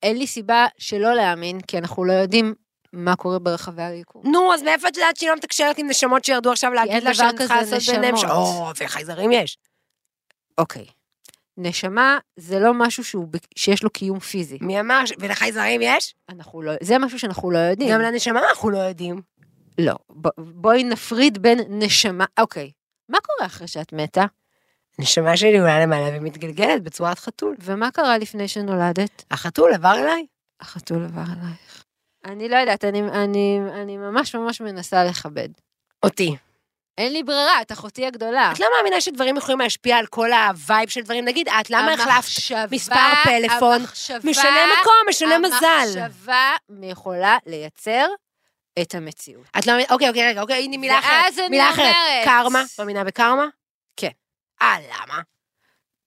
אין 0.04 0.18
לי 0.18 0.28
סיבה 0.28 0.68
שלא 0.78 1.14
להאמין, 1.14 1.62
כי 1.62 1.78
אנחנו 1.78 2.06
לא 2.06 2.14
יודעים 2.14 2.54
מה 2.94 3.16
קורה 3.16 3.40
ברחבי 3.40 3.84
היקום. 3.84 4.22
נו, 4.26 4.54
אז 4.54 4.64
מאיפה 4.64 4.88
את 4.88 4.98
יודעת 4.98 5.18
שהיא 5.18 5.30
לא 5.30 5.36
מתקשרת 5.36 5.78
עם 5.78 5.88
נשמות 5.88 6.26
שירדו 6.26 6.52
עכשיו 6.52 6.74
להגיד 6.74 7.04
לה 7.04 7.14
שאני 7.14 7.38
צריכה 7.38 7.62
לעשות 7.62 7.96
ביניהם? 7.96 8.18
ש-. 8.18 8.24
או, 8.24 8.72
וחייזרים 8.78 9.32
יש. 9.32 9.58
אוקיי. 10.58 10.86
נשמה 11.58 12.18
זה 12.38 12.60
לא 12.60 12.74
משהו 12.74 13.04
שהוא, 13.04 13.28
שיש 13.56 13.84
לו 13.84 13.90
קיום 13.90 14.20
פיזי. 14.20 14.58
מי 14.62 14.80
אמר? 14.80 15.04
ולחייזרים 15.20 15.82
יש? 15.84 16.16
אנחנו 16.30 16.62
לא, 16.62 16.72
זה 16.82 16.98
משהו 16.98 17.20
שאנחנו 17.20 17.52
לא 17.52 17.58
יודעים. 17.58 17.94
גם 17.94 18.02
לנשמה 18.02 18.50
אנחנו 18.50 18.70
לא 18.70 18.78
יודעים. 18.78 19.22
לא. 19.80 19.96
ב, 20.22 20.28
בואי 20.38 20.84
נפריד 20.84 21.38
בין 21.42 21.60
נשמה, 21.70 22.26
אוקיי. 22.40 22.72
מה 23.10 23.18
קורה 23.22 23.46
אחרי 23.48 23.68
שאת 23.68 23.94
מתה? 23.94 24.26
נשמה 25.00 25.38
שלי 25.38 25.60
עולה 25.60 25.80
למעלה 25.80 26.10
ומתגלגלת 26.18 26.84
בצורת 26.84 27.20
חתול. 27.20 27.56
ומה 27.60 27.92
קרה 27.92 28.18
לפני 28.18 28.48
שנולדת? 28.48 29.24
החתול 29.32 29.74
עבר 29.74 29.96
אליי. 30.00 30.26
החתול 30.62 31.04
עבר 31.06 31.22
עלייך. 31.22 31.84
אני 32.26 32.50
לא 32.50 32.56
יודעת, 32.56 32.86
אני, 32.86 33.02
אני, 33.02 33.60
אני 33.82 33.98
ממש 33.98 34.36
ממש 34.36 34.62
מנסה 34.62 35.04
לכבד. 35.04 35.50
אותי. 36.04 36.36
אין 36.98 37.14
לי 37.14 37.24
ברירה, 37.24 37.62
את 37.62 37.72
אחותי 37.72 38.06
הגדולה. 38.06 38.52
את 38.52 38.60
לא 38.60 38.68
מאמינה 38.78 39.02
שדברים 39.02 39.38
יכולים 39.38 39.60
להשפיע 39.60 39.98
על 39.98 40.06
כל 40.06 40.30
ה 40.34 40.45
vibe 40.45 40.90
של 40.90 41.02
דברים? 41.02 41.26
נגיד, 41.26 41.48
את, 41.50 41.70
למה 41.70 41.94
החלפת 41.94 42.10
המחשבה- 42.12 42.66
מספר 42.72 42.96
פלאפון? 43.24 43.82
המחשבה- 43.82 44.30
משנה 44.30 44.66
מקום, 44.82 44.94
משנה 45.10 45.40
מזל. 45.40 46.00
המחשבה 46.00 46.52
יכולה 46.84 47.38
לייצר 47.46 48.08
את 48.82 48.96
המציאות. 48.96 49.44
את 49.60 49.68
לא 49.68 49.74
מאמינה, 49.74 49.94
אוקיי, 49.94 50.10
אוקיי, 50.10 50.28
רגע, 50.30 50.42
אוקיי, 50.42 50.64
הנה 50.64 50.78
מילה 50.78 51.00
אחרת. 51.00 51.12
ואז 51.26 51.40
אני 51.40 51.50
מילה 51.50 51.70
אחרת. 51.70 51.86
אומרת- 51.86 52.26
קרמה, 52.26 52.64
מאמינה 52.80 53.04
בקרמה? 53.04 53.46
כן. 53.98 54.10
אה, 54.62 54.76
למה? 54.80 55.22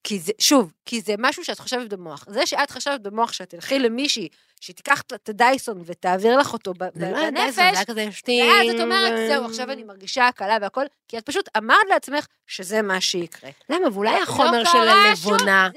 כי 0.05 0.19
זה, 0.19 0.33
שוב, 0.39 0.73
כי 0.87 1.01
זה 1.01 1.15
משהו 1.19 1.45
שאת 1.45 1.59
חושבת 1.59 1.89
במוח. 1.93 2.25
זה 2.29 2.47
שאת 2.47 2.71
חשבת 2.71 3.01
במוח 3.01 3.33
שאת 3.33 3.51
תלכי 3.51 3.79
למישהי, 3.79 4.29
שתיקח 4.61 5.01
את 5.01 5.29
הדייסון 5.29 5.83
ותעביר 5.87 6.37
לך 6.37 6.53
אותו 6.53 6.73
ב- 6.79 6.85
זה 6.95 7.11
לא 7.11 7.17
היה 7.17 7.31
בנפש, 7.31 7.43
דייסון, 7.43 7.55
זה 7.55 7.77
היה 7.79 7.85
כזה 7.85 8.13
setting. 8.13 8.51
ואז 8.51 8.75
את 8.75 8.81
אומרת, 8.81 9.13
זהו, 9.29 9.45
עכשיו 9.45 9.71
אני 9.71 9.85
מרגישה 9.85 10.29
הקלה 10.29 10.59
והכל, 10.61 10.85
כי 11.09 11.19
את 11.19 11.27
פשוט 11.27 11.49
אמרת 11.57 11.87
לעצמך 11.91 12.27
שזה 12.47 12.83
מה 12.83 13.01
שיקרה. 13.01 13.51
למה? 13.71 13.89
ואולי 13.93 14.13
לא 14.13 14.23
החומר 14.23 14.65
של 14.65 14.79
הלבונה 14.89 15.69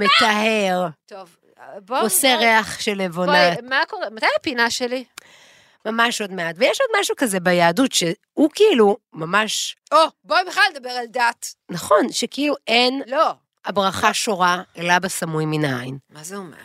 מטהר, 0.00 0.86
טוב. 1.06 1.36
בואו... 1.84 2.02
עושה 2.02 2.36
ריח 2.36 2.80
של 2.80 2.94
לבונה. 2.94 3.32
בואי, 3.54 3.68
מה 3.68 3.82
קורה? 3.88 4.10
מתי 4.10 4.26
הפינה 4.40 4.70
שלי? 4.70 5.04
ממש 5.86 6.20
עוד 6.20 6.32
מעט. 6.32 6.56
ויש 6.58 6.80
עוד 6.80 7.00
משהו 7.00 7.14
כזה 7.16 7.40
ביהדות, 7.40 7.92
שהוא 7.92 8.50
כאילו 8.54 8.96
ממש, 9.12 9.76
או, 9.92 9.98
בואי 10.24 10.42
בכלל 10.48 10.62
נדבר 10.74 10.90
על 10.90 11.06
דת. 11.06 11.54
נכון, 11.70 12.12
שכאילו 12.12 12.54
אין 12.66 13.02
לא. 13.06 13.32
הברכה 13.64 14.14
שורה, 14.14 14.62
אלא 14.78 14.98
בסמוי 14.98 15.46
מן 15.46 15.64
העין. 15.64 15.98
מה 16.10 16.24
זה 16.24 16.36
אומר? 16.36 16.56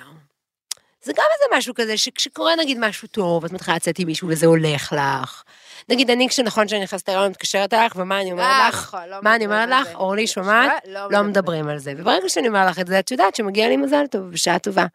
זה 1.06 1.14
גם 1.14 1.26
איזה 1.34 1.58
משהו 1.58 1.74
כזה, 1.74 1.98
שכשקורה 1.98 2.56
נגיד 2.56 2.78
משהו 2.80 3.08
טוב, 3.08 3.46
את 3.46 3.52
מתחילה 3.52 3.76
לצאת 3.76 4.00
עם 4.00 4.08
מישהו 4.08 4.28
וזה 4.28 4.46
הולך 4.46 4.94
לך. 4.94 5.44
נגיד, 5.90 6.10
אני 6.10 6.30
כשנכון 6.30 6.68
שאני 6.68 6.84
נכנסת 6.84 7.10
להיריון, 7.10 7.32
מתקשרת 7.32 7.74
אליך, 7.74 7.94
ומה 7.96 8.22
אני 8.22 8.32
אומרת 8.32 8.46
אה, 8.46 8.70
לך? 8.70 8.76
נכון, 8.76 9.10
לא 9.10 9.18
מה 9.22 9.36
אני 9.36 9.46
אומרת 9.46 9.70
לך? 9.70 9.96
אורלי, 9.96 10.28
שומעת? 10.28 10.72
לא 10.86 11.12
לא 11.12 11.24
מדברים 11.24 11.68
על 11.68 11.78
זה. 11.78 11.94
וברגע 11.98 12.30
שאני 12.30 12.48
אומרת 12.48 12.70
לך 12.72 12.80
את 12.80 12.88
זה, 12.88 13.00
את 13.00 13.12
יודעת 13.12 13.36
שמגיע 13.36 13.68
לי 13.68 13.78
מזל 13.78 14.08
טוב, 14.12 14.32
בשעה 14.32 14.60
טובה. 14.60 14.86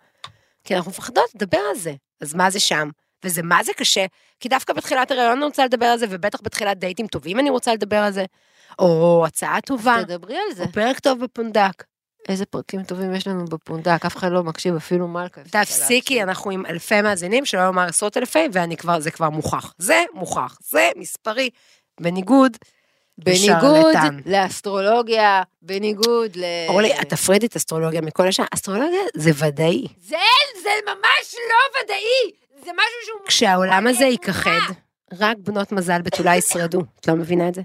כי 0.64 0.76
אנחנו 0.76 0.90
מפחדות 0.90 1.35
לדבר 1.35 1.59
על 1.70 1.76
זה. 1.76 1.92
אז 2.20 2.35
מה 2.35 2.50
זה 2.50 2.61
שם? 2.61 2.88
וזה 3.24 3.42
מה 3.42 3.62
זה 3.62 3.72
קשה, 3.76 4.06
כי 4.40 4.48
דווקא 4.48 4.72
בתחילת 4.72 5.11
הריון 5.11 5.37
אני 5.37 5.44
רוצה 5.44 5.64
לדבר 5.64 5.87
על 5.87 5.98
זה, 5.98 6.06
ובטח 6.11 6.38
בתחילת 6.42 6.78
דייטים 6.78 7.06
טובים 7.06 7.38
אני 7.38 7.50
רוצה 7.50 7.74
לדבר 7.74 7.96
על 7.96 8.12
זה. 8.12 8.24
או 8.78 9.24
הצעה 9.26 9.61
טובה, 9.61 9.96
תדברי 10.02 10.37
על 10.37 10.54
זה. 10.54 10.62
או 10.62 10.72
פרק 10.72 10.98
טוב 10.98 11.20
בפונדק. 11.24 11.85
איזה 12.28 12.46
פרקים 12.46 12.83
טובים 12.83 13.14
יש 13.14 13.26
לנו 13.26 13.44
בפונדק, 13.44 14.06
אף 14.06 14.16
אחד 14.16 14.33
לא 14.33 14.42
מקשיב, 14.42 14.76
אפילו 14.76 15.09
מלכה. 15.09 15.40
תפסיקי. 15.50 16.22
אנחנו 16.22 16.50
עם 16.50 16.66
אלפי 16.66 17.02
מאזינים, 17.02 17.44
שלא 17.44 17.66
לומר 17.66 17.83
עשרות 17.83 18.16
אלפי, 18.16 18.48
ואני 18.52 18.76
כבר, 18.76 19.00
זה 19.00 19.11
כבר 19.11 19.30
מוכח. 19.30 19.74
זה 19.78 20.04
מוכח, 20.14 20.59
זה 20.70 20.90
מספרי. 20.96 21.50
בניגוד, 22.00 22.56
בניגוד. 23.18 23.94
לאסטרולוגיה, 24.26 25.42
בניגוד 25.62 26.37
ל... 26.37 26.44
אורלי, 26.68 27.00
את 27.00 27.09
תפרידי 27.09 27.46
את 27.46 27.56
אסטרולוגיה 27.56 28.00
מכל 28.00 28.28
השאר. 28.28 28.44
אסטרולוגיה 28.54 29.00
זה 29.14 29.30
ודאי. 29.46 29.87
זה 30.00 30.16
זה 30.62 30.70
ממש 30.87 31.35
לא 31.35 31.80
ודאי! 31.83 32.39
זה 32.64 32.70
משהו 32.72 33.06
שהוא... 33.06 33.20
כשהעולם 33.26 33.86
הזה. 33.86 34.04
ייכחד, 34.04 34.60
רק 35.18 35.36
בנות 35.38 35.72
מזל 35.72 36.02
בתולה 36.02 36.36
ישרדו. 36.36 36.80
את 37.00 37.08
לא 37.08 37.14
מבינה 37.14 37.48
את 37.48 37.54
זה? 37.54 37.62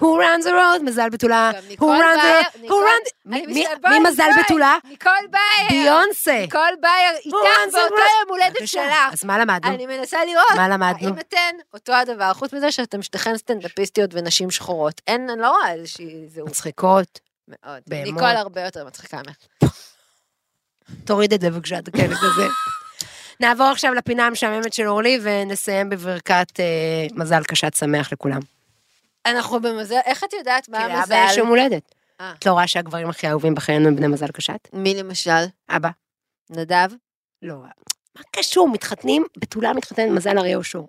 Who 0.00 0.04
runs 0.04 0.44
the 0.44 0.50
world, 0.50 0.82
מזל 0.84 1.08
בתולה. 1.08 1.50
Who 1.70 1.82
runs 1.82 2.20
the... 2.22 2.56
Who 2.56 2.58
ניקול- 2.60 2.84
runs... 2.84 3.10
מי- 3.24 3.98
מזל. 4.08 4.28
בתולה? 4.44 4.76
ניקול 4.84 5.12
בייר! 5.30 5.84
ביונסה. 5.84 6.38
ניקול 6.40 6.60
בייר, 6.80 7.16
איתך 7.24 7.36
באותו 7.72 7.94
world? 7.96 8.00
יום 8.00 8.28
הולדת. 8.28 8.68
שלך. 8.68 9.12
אז 9.12 9.24
מה 9.24 9.38
למדנו? 9.38 9.74
אני 9.74 9.86
מנסה 9.86 10.24
לראות, 10.24 10.44
מה 10.56 10.68
למדנו? 10.68 11.06
האם 11.08 11.18
אתן 11.18 11.54
אותו 11.74 11.92
הדבר, 11.92 12.34
חוץ 12.34 12.52
מזה 12.52 12.72
שאתן 12.72 13.02
שתיכן 13.02 13.36
סטנדאפיסטיות 13.36 14.10
ונשים 14.14 14.50
שחורות. 14.50 15.00
אין, 15.06 15.30
אני 15.30 15.40
לא 15.40 15.50
רואה 15.50 15.72
איזושהי 15.72 16.28
זהות. 16.28 16.48
מצחיקות. 16.48 17.20
מאוד. 17.48 17.80
בהמות. 17.86 18.06
ניקול 18.06 18.36
הרבה 18.36 18.60
יותר 18.64 18.86
מצחיקה 18.86 19.16
ממך. 19.26 19.70
תוריד 21.04 21.32
את 21.32 21.40
זה 21.40 21.50
בבקשה, 21.50 21.78
את 21.78 21.88
הקלט 21.88 22.18
הזה. 22.22 22.46
נעבור 23.40 23.66
עכשיו 23.66 23.94
לפינה 23.94 24.26
המשעממת 24.26 24.72
של 24.72 24.88
אורלי, 24.88 25.18
ונסיים 25.22 25.90
בברכת 25.90 26.60
אה, 26.60 27.06
מזל 27.14 27.42
קשת 27.42 27.74
שמח 27.74 28.12
לכולם. 28.12 28.40
אנחנו 29.26 29.60
במזל, 29.60 29.98
איך 30.06 30.24
את 30.24 30.32
יודעת 30.32 30.68
מה 30.68 30.78
כי 30.78 30.84
המזל? 30.84 31.14
לאבא 31.14 31.30
יש 31.30 31.36
יום 31.36 31.48
הולדת. 31.48 31.94
אה. 32.20 32.32
את 32.38 32.46
לא 32.46 32.52
רואה 32.52 32.66
שהגברים 32.66 33.10
הכי 33.10 33.28
אהובים 33.28 33.54
בחיינו 33.54 33.88
הם 33.88 33.96
בני 33.96 34.06
מזל 34.06 34.26
קשת? 34.26 34.68
מי 34.72 34.94
למשל? 34.94 35.44
אבא. 35.68 35.88
נדב? 36.50 36.88
לא. 37.42 37.56
מה 38.16 38.22
קשור? 38.30 38.68
מתחתנים, 38.68 39.24
בתולה 39.38 39.72
מתחתן 39.72 40.08
מזל 40.08 40.38
אריה 40.38 40.56
או 40.56 40.64
שור. 40.64 40.88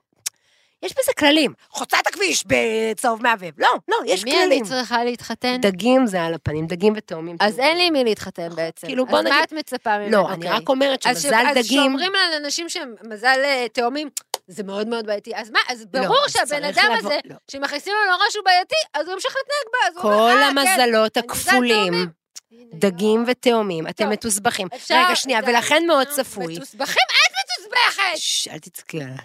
יש 0.84 0.92
בזה 0.92 1.12
כללים. 1.20 1.54
חוצה 1.70 1.98
את 2.00 2.08
הכביש 2.08 2.44
בצהוב 2.48 3.24
מהבהב. 3.24 3.54
לא, 3.58 3.68
לא, 3.88 3.98
יש 4.06 4.24
מי 4.24 4.32
כללים. 4.32 4.52
אני 4.64 4.70
צריכה 4.70 5.04
להתחתן? 5.04 5.58
דגים 5.62 6.08
זה 6.08 6.22
על 6.24 6.34
הפנים, 6.34 6.68
דגים 6.68 6.94
ותאומים. 6.98 7.38
אז. 7.40 7.60
אין 7.60 7.78
לי 7.78 7.90
מי 7.90 8.04
להתחתן 8.04 8.50
בעצם. 8.56 8.88
כאילו, 8.88 9.06
בוא 9.06 9.18
אז 9.20 9.24
מה 9.24 9.30
נגיד- 9.30 9.44
את 9.44 9.54
מצפה 9.54 9.98
ממנו? 9.98 10.12
לא, 10.12 10.28
אני 10.28 10.36
אוקיי. 10.36 10.50
רק 10.52 10.70
אומרת 10.70 11.08
אז 11.08 11.22
שמזל 11.24 11.36
אז 11.50 11.58
דגים... 11.58 11.82
שאומרים 11.82 12.12
על 12.16 12.44
אנשים 12.44 12.70
שהם 12.70 12.96
מזל 13.04 13.40
אה, 13.44 13.66
תאומים, 13.74 14.10
זה 14.48 14.64
מאוד 14.64 14.88
מאוד 14.88 15.06
בעייתי. 15.06 15.32
אז 15.36 15.50
מה, 15.52 15.60
אז 15.70 15.86
ברור 15.86 16.26
אז 16.26 16.32
שהבן 16.32 16.64
אדם 16.64 16.86
לבוא- 16.98 17.10
הזה, 17.12 17.20
לא. 17.26 17.36
שמכניסים 17.52 17.94
לו 17.94 18.12
לראש 18.12 18.34
שהוא 18.34 18.46
בעייתי, 18.46 18.76
אז 18.94 19.06
הוא 19.08 19.14
ימשיך 19.14 19.36
להתנהג 19.38 19.74
בה, 19.74 19.88
אז 19.88 20.04
הוא 20.06 20.14
אומר, 20.14 20.34
כל 20.34 20.42
"אה, 20.44 20.50
כן, 20.52 20.58
המזלות 20.58 21.18
אני 21.18 21.26
מזל 21.28 21.50
הכפולים, 21.50 21.76
תאומים." 21.86 22.10
הנה, 22.52 22.70
דגים 22.74 23.24
ותאומים, 23.28 23.88
אתם 23.88 24.10
מתוסבכים. 24.10 24.68
רגע, 24.92 25.16
שנייה, 25.16 25.40
ולכן 25.48 25.84
מאוד 25.88 26.08
צפוי. 26.08 26.56
מתוסבכים? 26.56 27.04
את 27.10 27.34
מתוסבכת! 27.42 28.18
ששש, 28.18 28.48
אל 28.48 29.02
עליי. 29.02 29.18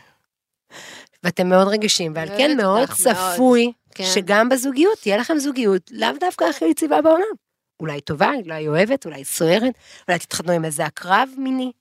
ואתם 1.26 1.48
מאוד 1.48 1.68
רגישים, 1.68 2.12
ועל 2.14 2.28
כן 2.28 2.56
מאוד. 2.56 2.88
צפוי 2.88 3.72
כן. 3.94 4.04
שגם 4.04 4.48
בזוגיות 4.48 4.98
תהיה 4.98 5.16
לכם 5.16 5.38
זוגיות 5.38 5.90
לאו 5.90 6.08
דווקא 6.20 6.44
הכי 6.44 6.64
יציבה 6.64 7.02
בעולם. 7.02 7.34
אולי 7.80 8.00
טובה, 8.00 8.30
אולי 8.44 8.68
אוהבת, 8.68 9.06
אולי 9.06 9.24
סוערת, 9.24 9.74
אולי 10.08 10.18
תתחתנו 10.18 10.52
עם 10.52 10.64
איזה 10.64 10.84
עקרב 10.84 11.28
מיני. 11.36 11.72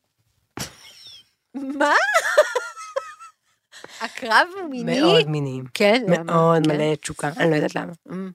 מה? 1.54 1.94
הוא 4.56 4.70
מיני? 4.70 5.02
מאוד 5.02 5.30
מיניים. 5.30 5.64
כן? 5.74 6.04
מאוד 6.08 6.68
כן. 6.68 6.72
מלא 6.72 6.96
תשוקה, 6.96 7.30
אני 7.38 7.52
לא 7.52 7.56
יודעת 7.56 7.76
למה. 7.76 7.94
אמ. 8.12 8.32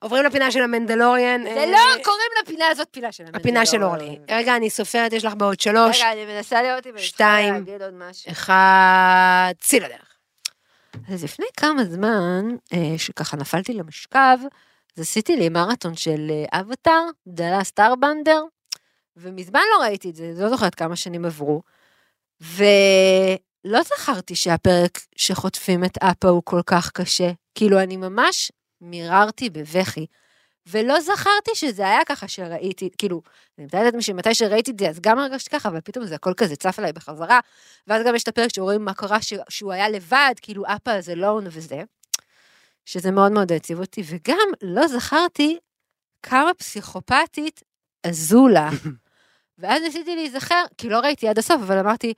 עוברים 0.00 0.24
לפינה 0.24 0.50
של 0.50 0.62
המנדלוריאן. 0.62 1.40
זה 1.44 1.50
אה, 1.50 1.66
לא, 1.66 2.02
קוראים 2.04 2.30
לפינה 2.42 2.68
הזאת 2.68 2.88
פינה 2.90 3.12
של 3.12 3.22
המנדלורן. 3.22 3.40
הפינה 3.40 3.66
של 3.66 3.84
אורלי. 3.84 4.18
רגע, 4.30 4.56
אני 4.56 4.70
סופרת, 4.70 5.12
יש 5.12 5.24
לך 5.24 5.34
בעוד 5.34 5.60
שלוש, 5.60 5.96
רגע, 5.96 6.12
אני 6.12 6.24
מנסה 6.24 6.60
אם 6.86 6.92
אני 6.92 7.02
צריכה 7.02 7.06
שתיים. 7.06 7.54
להגיד 7.54 7.82
עוד 7.82 7.94
משהו. 7.94 8.32
אחד, 8.32 9.52
צאי 9.60 9.80
לדרך. 9.80 10.13
אז 11.08 11.24
לפני 11.24 11.46
כמה 11.56 11.84
זמן, 11.84 12.44
אה, 12.72 12.98
שככה 12.98 13.36
נפלתי 13.36 13.72
למשכב, 13.74 14.38
אז 14.96 15.02
עשיתי 15.02 15.36
לי 15.36 15.48
מרתון 15.48 15.96
של 15.96 16.30
אבטאר, 16.52 17.04
דלה 17.26 17.64
סטארבנדר, 17.64 18.42
ומזמן 19.16 19.60
לא 19.72 19.82
ראיתי 19.82 20.10
את 20.10 20.14
זה, 20.14 20.32
לא 20.36 20.48
זוכרת 20.48 20.74
כמה 20.74 20.96
שנים 20.96 21.24
עברו, 21.24 21.62
ולא 22.40 23.82
זכרתי 23.82 24.34
שהפרק 24.34 25.00
שחוטפים 25.16 25.84
את 25.84 25.98
אפה 25.98 26.28
הוא 26.28 26.42
כל 26.44 26.60
כך 26.66 26.90
קשה. 26.90 27.30
כאילו, 27.54 27.80
אני 27.80 27.96
ממש 27.96 28.52
מיררתי 28.80 29.50
בבכי. 29.50 30.06
ולא 30.66 31.00
זכרתי 31.00 31.50
שזה 31.54 31.82
היה 31.82 32.04
ככה 32.04 32.28
שראיתי, 32.28 32.90
כאילו, 32.98 33.22
אני 33.58 33.66
מתארת 33.66 33.84
לעצמי 33.84 34.02
שמתי 34.02 34.34
שראיתי 34.34 34.70
את 34.70 34.78
זה, 34.78 34.88
אז 34.88 35.00
גם 35.00 35.18
הרגשתי 35.18 35.50
ככה, 35.50 35.68
אבל 35.68 35.80
פתאום 35.80 36.06
זה 36.06 36.14
הכל 36.14 36.32
כזה 36.36 36.56
צף 36.56 36.78
עליי 36.78 36.92
בחזרה, 36.92 37.40
ואז 37.86 38.06
גם 38.06 38.14
יש 38.14 38.22
את 38.22 38.28
הפרק 38.28 38.54
שרואים 38.54 38.84
מה 38.84 38.94
קרה 38.94 39.22
ש- 39.22 39.34
שהוא 39.48 39.72
היה 39.72 39.88
לבד, 39.88 40.34
כאילו 40.42 40.64
אפה 40.66 41.00
זה 41.00 41.14
לון 41.14 41.44
וזה, 41.50 41.82
שזה 42.84 43.10
מאוד 43.10 43.32
מאוד 43.32 43.52
העציב 43.52 43.80
אותי, 43.80 44.02
וגם 44.06 44.48
לא 44.62 44.88
זכרתי 44.88 45.58
כמה 46.22 46.54
פסיכופתית 46.54 47.62
אזולה. 48.06 48.70
ואז 49.58 49.82
ניסיתי 49.82 50.16
להיזכר, 50.16 50.64
כי 50.78 50.88
לא 50.88 50.98
ראיתי 50.98 51.28
עד 51.28 51.38
הסוף, 51.38 51.62
אבל 51.62 51.78
אמרתי, 51.78 52.14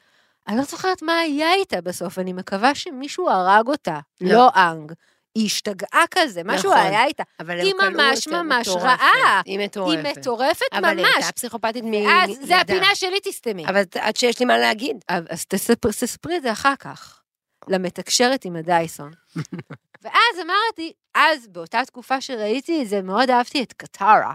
אני 0.49 0.57
לא 0.57 0.63
זוכרת 0.63 1.03
מה 1.03 1.19
היה 1.19 1.55
איתה 1.55 1.81
בסוף, 1.81 2.19
אני 2.19 2.33
מקווה 2.33 2.75
שמישהו 2.75 3.31
הרג 3.31 3.69
אותה, 3.69 3.99
לא. 4.21 4.33
לא 4.33 4.51
אנג. 4.57 4.93
היא 5.37 5.47
השתגעה 5.47 6.05
כזה, 6.11 6.43
משהו 6.45 6.71
נכון. 6.71 6.83
היה 6.87 7.05
איתה. 7.05 7.23
אבל 7.41 7.61
היא 7.61 7.75
ממש 7.75 8.29
ממש 8.29 8.69
מטורפת. 8.69 8.85
רעה. 8.87 9.41
היא 9.45 9.59
היא 9.59 9.67
מטורפת. 9.67 10.19
מטורפת 10.19 10.63
אבל 10.73 10.85
היא 10.99 11.07
ממש. 11.07 11.15
הייתה 11.17 11.33
פסיכופתית 11.33 11.85
מ... 11.85 11.95
אז 11.95 12.29
מלידה. 12.29 12.47
זה 12.47 12.57
הפינה 12.61 12.95
שלי, 12.95 13.21
תסתמי. 13.23 13.67
אבל 13.67 13.83
עד 14.01 14.17
שיש 14.17 14.41
לי 14.41 14.47
מה 14.47 14.59
להגיד. 14.59 14.97
אז 15.09 15.47
תספר- 15.49 15.91
תספרי 15.91 16.37
את 16.37 16.43
זה 16.43 16.53
אחר 16.53 16.77
כך, 16.79 17.21
למתקשרת 17.69 18.45
עם 18.45 18.57
הדייסון. 18.57 19.13
ואז 20.03 20.37
אמרתי, 20.45 20.93
אז 21.15 21.49
באותה 21.49 21.81
תקופה 21.87 22.21
שראיתי 22.21 22.83
את 22.83 22.89
זה, 22.89 23.03
מאוד 23.03 23.31
אהבתי 23.31 23.63
את 23.63 23.73
קטרה. 23.73 24.35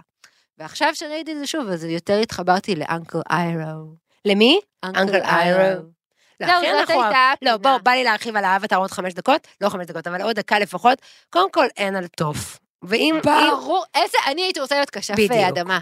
ועכשיו 0.58 0.96
שראיתי 0.96 1.32
את 1.32 1.38
זה 1.40 1.48
שוב, 1.48 1.68
אז 1.68 1.84
יותר 1.84 2.18
התחברתי 2.20 2.76
לאנקל 2.76 3.20
איירו. 3.32 3.96
למי? 4.26 4.60
אנקל 4.86 5.16
איירו. 5.22 5.82
זהו, 6.48 6.58
הכי 6.58 6.72
זאת 6.80 6.90
הייתה 6.90 7.34
לא, 7.42 7.50
הפינה. 7.52 7.58
בוא, 7.58 7.78
בא 7.78 7.92
לי 7.92 8.04
להרחיב 8.04 8.36
על 8.36 8.46
האבטר 8.46 8.76
עוד 8.76 8.92
חמש 8.92 9.14
דקות, 9.14 9.48
לא 9.62 9.70
חמש 9.70 9.86
דקות, 9.86 10.08
אבל 10.08 10.22
עוד 10.22 10.36
דקה 10.36 10.60
לפחות. 10.60 11.02
קודם 11.30 11.52
כל, 11.52 11.66
אין 11.78 11.96
על 11.96 12.08
תוף. 12.08 12.60
ואם... 12.84 13.16
אם- 13.16 13.22
ברור, 13.22 13.84
איזה, 13.96 14.18
אני 14.28 14.42
הייתי 14.42 14.60
רוצה 14.60 14.76
להיות 14.76 14.90
כשף. 14.90 15.14
אדמה. 15.48 15.80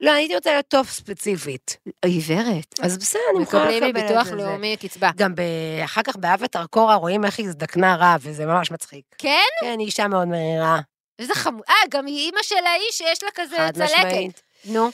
לא, 0.00 0.10
הייתי 0.12 0.34
רוצה 0.36 0.50
להיות 0.50 0.66
תוף 0.68 0.90
ספציפית. 0.90 1.76
עיוורת. 2.04 2.74
אז 2.82 2.98
בסדר, 2.98 3.20
אני 3.34 3.42
מקבלים 3.42 3.82
לקבל 3.82 3.88
את 3.90 3.94
מביטוח 4.04 4.24
זה. 4.26 4.34
לאומי 4.36 4.76
קצבה. 4.76 5.10
גם. 5.16 5.34
אחר 5.84 6.02
כך 6.02 6.16
באבטר 6.16 6.66
קורה 6.66 6.94
רואים 6.94 7.24
איך 7.24 7.38
היא 7.38 7.46
הזדקנה 7.46 7.96
רע, 7.96 8.16
וזה 8.20 8.46
ממש 8.46 8.70
מצחיק. 8.70 9.04
כן? 9.18 9.38
כן, 9.60 9.78
היא 9.78 9.86
אישה 9.86 10.08
מאוד 10.08 10.28
מהירה. 10.28 10.78
איזה 11.18 11.34
חמוד. 11.34 11.62
אה, 11.68 11.74
גם 11.90 12.06
היא 12.06 12.18
אימא 12.26 12.42
של 12.42 12.66
האיש 12.66 12.98
שיש 12.98 13.22
לה 13.22 13.30
כזה 13.34 13.56
חד 13.56 13.74
צלקת. 13.74 13.94
משמעית. 13.94 14.42
נו. 14.64 14.90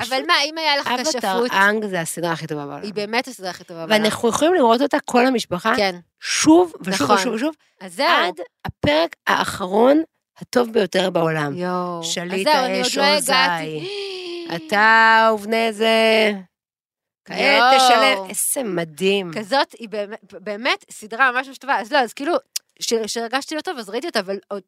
פשוט 0.00 0.12
אבל 0.12 0.26
מה, 0.26 0.34
אם 0.44 0.58
היה 0.58 0.76
לך 0.76 0.86
אבטר 0.86 1.10
כשפות, 1.10 1.50
אנג 1.52 1.86
זה 1.86 2.00
הסדרה 2.00 2.32
הכי 2.32 2.46
טובה 2.46 2.66
בעולם. 2.66 2.82
היא 2.82 2.94
באמת 2.94 3.28
הסדרה 3.28 3.50
הכי 3.50 3.64
טובה 3.64 3.86
בעולם. 3.86 4.02
ואנחנו 4.02 4.28
יכולים 4.28 4.54
לראות 4.54 4.80
אותה, 4.80 5.00
כל 5.04 5.26
המשפחה, 5.26 5.72
כן. 5.76 5.96
שוב 6.20 6.72
ושוב 6.80 7.02
נכון. 7.02 7.16
ושוב 7.16 7.34
ושוב, 7.34 7.54
אז 7.80 7.94
זהו. 7.94 8.06
עד 8.06 8.34
הפרק 8.64 9.16
האחרון 9.26 10.02
הטוב 10.38 10.72
ביותר 10.72 11.10
בעולם. 11.10 11.56
יואו. 11.56 12.04
שליט 12.04 12.46
האש 12.46 12.98
עוד 12.98 13.06
לא. 13.06 13.12
הגעתי. 13.12 13.88
אתה 14.56 15.30
ובני 15.34 15.72
זה... 15.72 16.32
כעת. 17.24 17.74
תשלם. 17.76 18.28
איזה 18.28 18.62
מדהים. 18.62 19.30
כזאת, 19.34 19.72
היא 19.78 19.88
באמת, 19.88 20.34
באמת 20.40 20.84
סדרה 20.90 21.32
ממש 21.32 21.48
ממש 21.48 21.58
טובה. 21.58 21.80
אז 21.80 21.92
לא, 21.92 21.98
אז 21.98 22.12
כאילו, 22.12 22.34
כשהרגשתי 23.06 23.54
לא 23.54 23.60
טוב, 23.60 23.78
אז 23.78 23.88
ראיתי 23.88 24.06
אותה, 24.06 24.20
אבל 24.20 24.38
עוד 24.48 24.62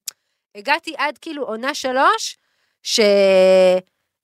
הגעתי 0.55 0.95
עד 0.97 1.19
כאילו 1.19 1.45
עונה 1.45 1.75
שלוש, 1.75 2.37
ש... 2.83 3.01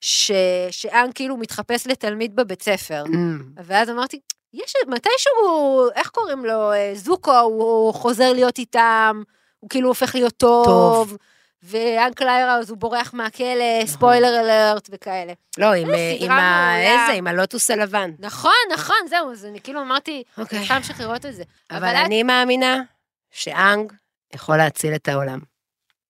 ש... 0.00 0.32
שאן 0.70 1.10
כאילו 1.14 1.36
מתחפש 1.36 1.86
לתלמיד 1.86 2.36
בבית 2.36 2.62
ספר. 2.62 3.04
אמ, 3.06 3.42
ואז 3.56 3.90
אמרתי, 3.90 4.20
יש, 4.54 4.72
מתישהו, 4.86 5.88
איך 5.94 6.08
קוראים 6.08 6.44
לו, 6.44 6.72
אה, 6.72 6.90
זוקו, 6.94 7.38
הוא 7.40 7.94
חוזר 7.94 8.32
להיות 8.32 8.58
איתם, 8.58 9.22
הוא 9.60 9.70
כאילו 9.70 9.88
הופך 9.88 10.14
להיות 10.14 10.36
טוב. 10.36 10.66
טוב. 10.66 11.16
ואנקל 11.62 12.28
אייראוז 12.28 12.70
הוא 12.70 12.78
בורח 12.78 13.14
מהכלא, 13.14 13.86
ספוילר 13.86 14.40
אלרט 14.40 14.88
וכאלה. 14.92 15.32
לא, 15.58 15.66
עם 15.72 15.94
איזה 15.94 16.30
אה, 16.30 16.80
עם. 16.80 17.00
איזה, 17.00 17.12
עם 17.18 17.26
הלוטוס 17.26 17.70
הלבן. 17.70 18.10
נכון, 18.18 18.52
נכון, 18.72 18.96
זהו, 19.08 19.32
אז 19.32 19.44
אני 19.44 19.60
כאילו 19.60 19.80
אמרתי, 19.80 20.22
אוקיי. 20.38 20.58
אני 20.58 20.66
צריכה 20.66 20.74
להמשיך 20.74 21.00
לראות 21.00 21.26
את 21.26 21.34
זה. 21.34 21.42
אבל 21.70 21.96
אני 21.96 22.22
מאמינה 22.22 22.82
שאנג 23.30 23.92
יכול 24.34 24.56
להציל 24.56 24.94
את 24.94 25.08
העולם. 25.08 25.38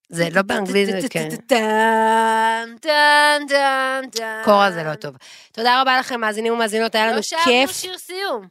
זה 0.09 0.29
לא 0.33 0.43
באנגלית, 0.43 0.89
זה 1.01 1.09
כן. 1.11 1.29
טן, 1.31 2.77
טן, 2.81 3.47
טן, 3.49 4.03
טן. 4.13 4.43
קורה 4.45 4.73
זה 4.73 4.83
לא 4.83 4.95
טוב. 4.95 5.17
תודה 5.53 5.81
רבה 5.83 5.99
לכם, 5.99 6.21
מאזינים 6.21 6.53
ומאזינות, 6.53 6.95
היה 6.95 7.07
לנו 7.07 7.17
לא 7.17 7.23
שרנו 7.23 7.43
כיף. 7.45 7.71
שיר 7.71 7.99
סיום. 7.99 8.49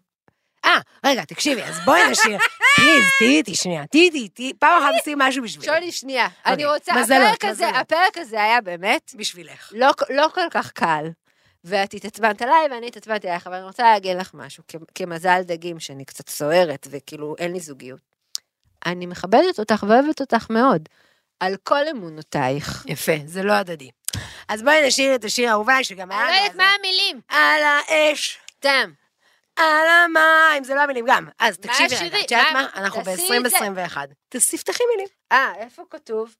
אה, 0.65 0.79
רגע, 1.05 1.25
תקשיבי, 1.25 1.63
אז 1.63 1.79
בואי 1.85 2.09
נשאיר. 2.11 2.37
פליז, 2.75 3.03
תהיי 3.19 3.37
איתי 3.37 3.55
שנייה, 3.55 3.87
תהיי 3.87 4.03
איתי, 4.03 4.29
תהיי, 4.29 4.53
פעם 4.59 4.83
אחת 4.83 4.91
עשי 5.01 5.13
משהו 5.17 5.43
בשבילי. 5.43 5.65
שולי, 5.65 5.91
שנייה. 5.91 6.27
אני 6.45 6.65
רוצה, 6.65 6.93
מזלות, 7.01 7.21
הפרק 7.27 7.45
הזה. 7.45 7.69
הפרק 7.69 8.17
הזה 8.17 8.43
היה 8.43 8.61
באמת 8.61 9.11
בשבילך. 9.15 9.71
לא, 9.75 9.91
לא 10.09 10.27
כל 10.33 10.47
כך 10.51 10.71
קל. 10.71 11.05
ואת 11.63 11.93
התעצבנת 11.93 12.41
עליי 12.41 12.67
ואני 12.71 12.87
התעצבנתי 12.87 13.27
עלייך, 13.27 13.47
אבל 13.47 13.55
אני 13.55 13.65
רוצה 13.65 13.83
להגיד 13.83 14.17
לך 14.17 14.31
משהו, 14.33 14.63
כמזל 14.95 15.41
דגים, 15.41 15.79
שאני 15.79 16.05
קצת 16.05 16.29
סוערת 16.29 16.87
וכאילו 16.91 17.35
אין 17.37 17.53
לי 17.53 17.59
זוגיות. 17.59 17.99
אני 18.85 19.05
מכבדת 19.05 19.59
אותך 19.59 19.85
ואוהבת 19.87 20.21
אותך 20.21 20.49
מאוד, 20.49 20.89
על 21.39 21.55
כל 21.63 21.87
אמונותייך. 21.91 22.85
יפה, 22.87 23.11
זה 23.25 23.43
לא 23.43 23.53
הדדי. 23.53 23.89
אז 24.47 24.63
בואי 24.63 24.87
נשאיר 24.87 25.15
את 25.15 25.23
השיר 25.23 25.49
האהוב 25.49 25.69
עליי, 25.69 25.83
שגם 25.83 26.11
היה... 26.11 26.21
אני 26.21 26.31
לא 26.31 26.35
יודעת. 26.35 26.55
מה 26.55 26.71
המילים. 26.79 27.21
על 27.29 27.63
האש, 27.63 28.39
סתם. 28.57 28.91
על 29.55 29.87
המים, 30.05 30.63
זה 30.63 30.75
לא 30.75 30.81
המילים 30.81 31.05
גם. 31.07 31.27
אז 31.39 31.57
תקשיבי 31.57 31.95
רגע? 31.95 32.19
את 32.19 32.31
יודעת 32.31 32.47
מה-? 32.53 32.67
אנחנו 32.75 33.03
תעשי 33.03 33.37
את 33.37 33.49
זה. 33.49 33.57
ב-2021. 33.75 33.97
תוסיף 34.29 34.63
תכי 34.63 34.83
מילים. 34.91 35.07
אה, 35.31 35.53
איפה 35.57 35.83
כתוב? 35.89 36.35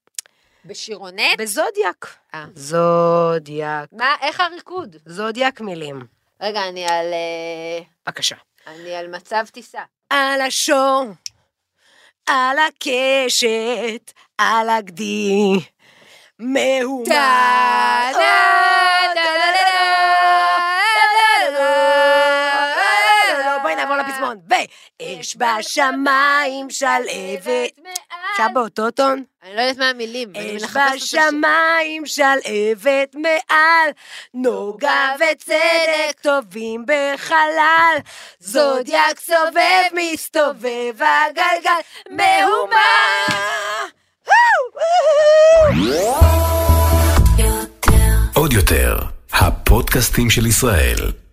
בשירונט? 0.64 1.38
בזודיאק. 1.38 2.16
אה. 2.34 2.46
זודיאק. 2.54 3.88
מה, 3.92 4.16
איך 4.20 4.40
הריקוד? 4.40 4.96
זודיאק 5.06 5.60
מילים. 5.60 6.06
רגע, 6.40 6.68
אני 6.68 6.84
על... 6.88 7.06
אה, 7.12 7.84
בבקשה. 8.06 8.36
אני 8.66 8.94
על 8.94 9.08
מצב 9.08 9.44
טיסה. 9.52 9.82
על 10.10 10.40
השור, 10.40 11.04
על 12.28 12.58
הקשת, 12.58 14.12
על 14.38 14.68
הגדי, 14.68 15.52
מהומה. 16.38 18.10
בואי 23.62 23.74
נעבור 23.74 23.96
לפזמון. 23.96 24.36
ואש 24.48 25.36
בשמיים 25.36 26.70
שלהבת. 26.70 27.78
אפשר 28.38 28.52
באותו 28.54 28.90
טון? 28.90 29.22
אני 29.42 29.56
לא 29.56 29.60
יודעת 29.60 29.78
מה 29.78 29.88
המילים. 29.88 30.32
אש. 30.36 30.76
בשמיים 30.94 32.06
שלהבת 32.06 33.14
מעל, 33.14 33.90
נוגה 34.34 35.14
וצדק 35.16 36.20
טובים 36.22 36.84
בחלל, 36.86 37.96
זודיאק 38.40 39.20
סובב 39.20 39.82
מסתובב 39.94 40.94
הגלגל, 41.02 41.80
מהומה! 42.10 42.78
עוד 48.34 48.52
יותר, 48.52 48.98
הפודקאסטים 49.32 50.30
של 50.30 50.46
ישראל. 50.46 51.27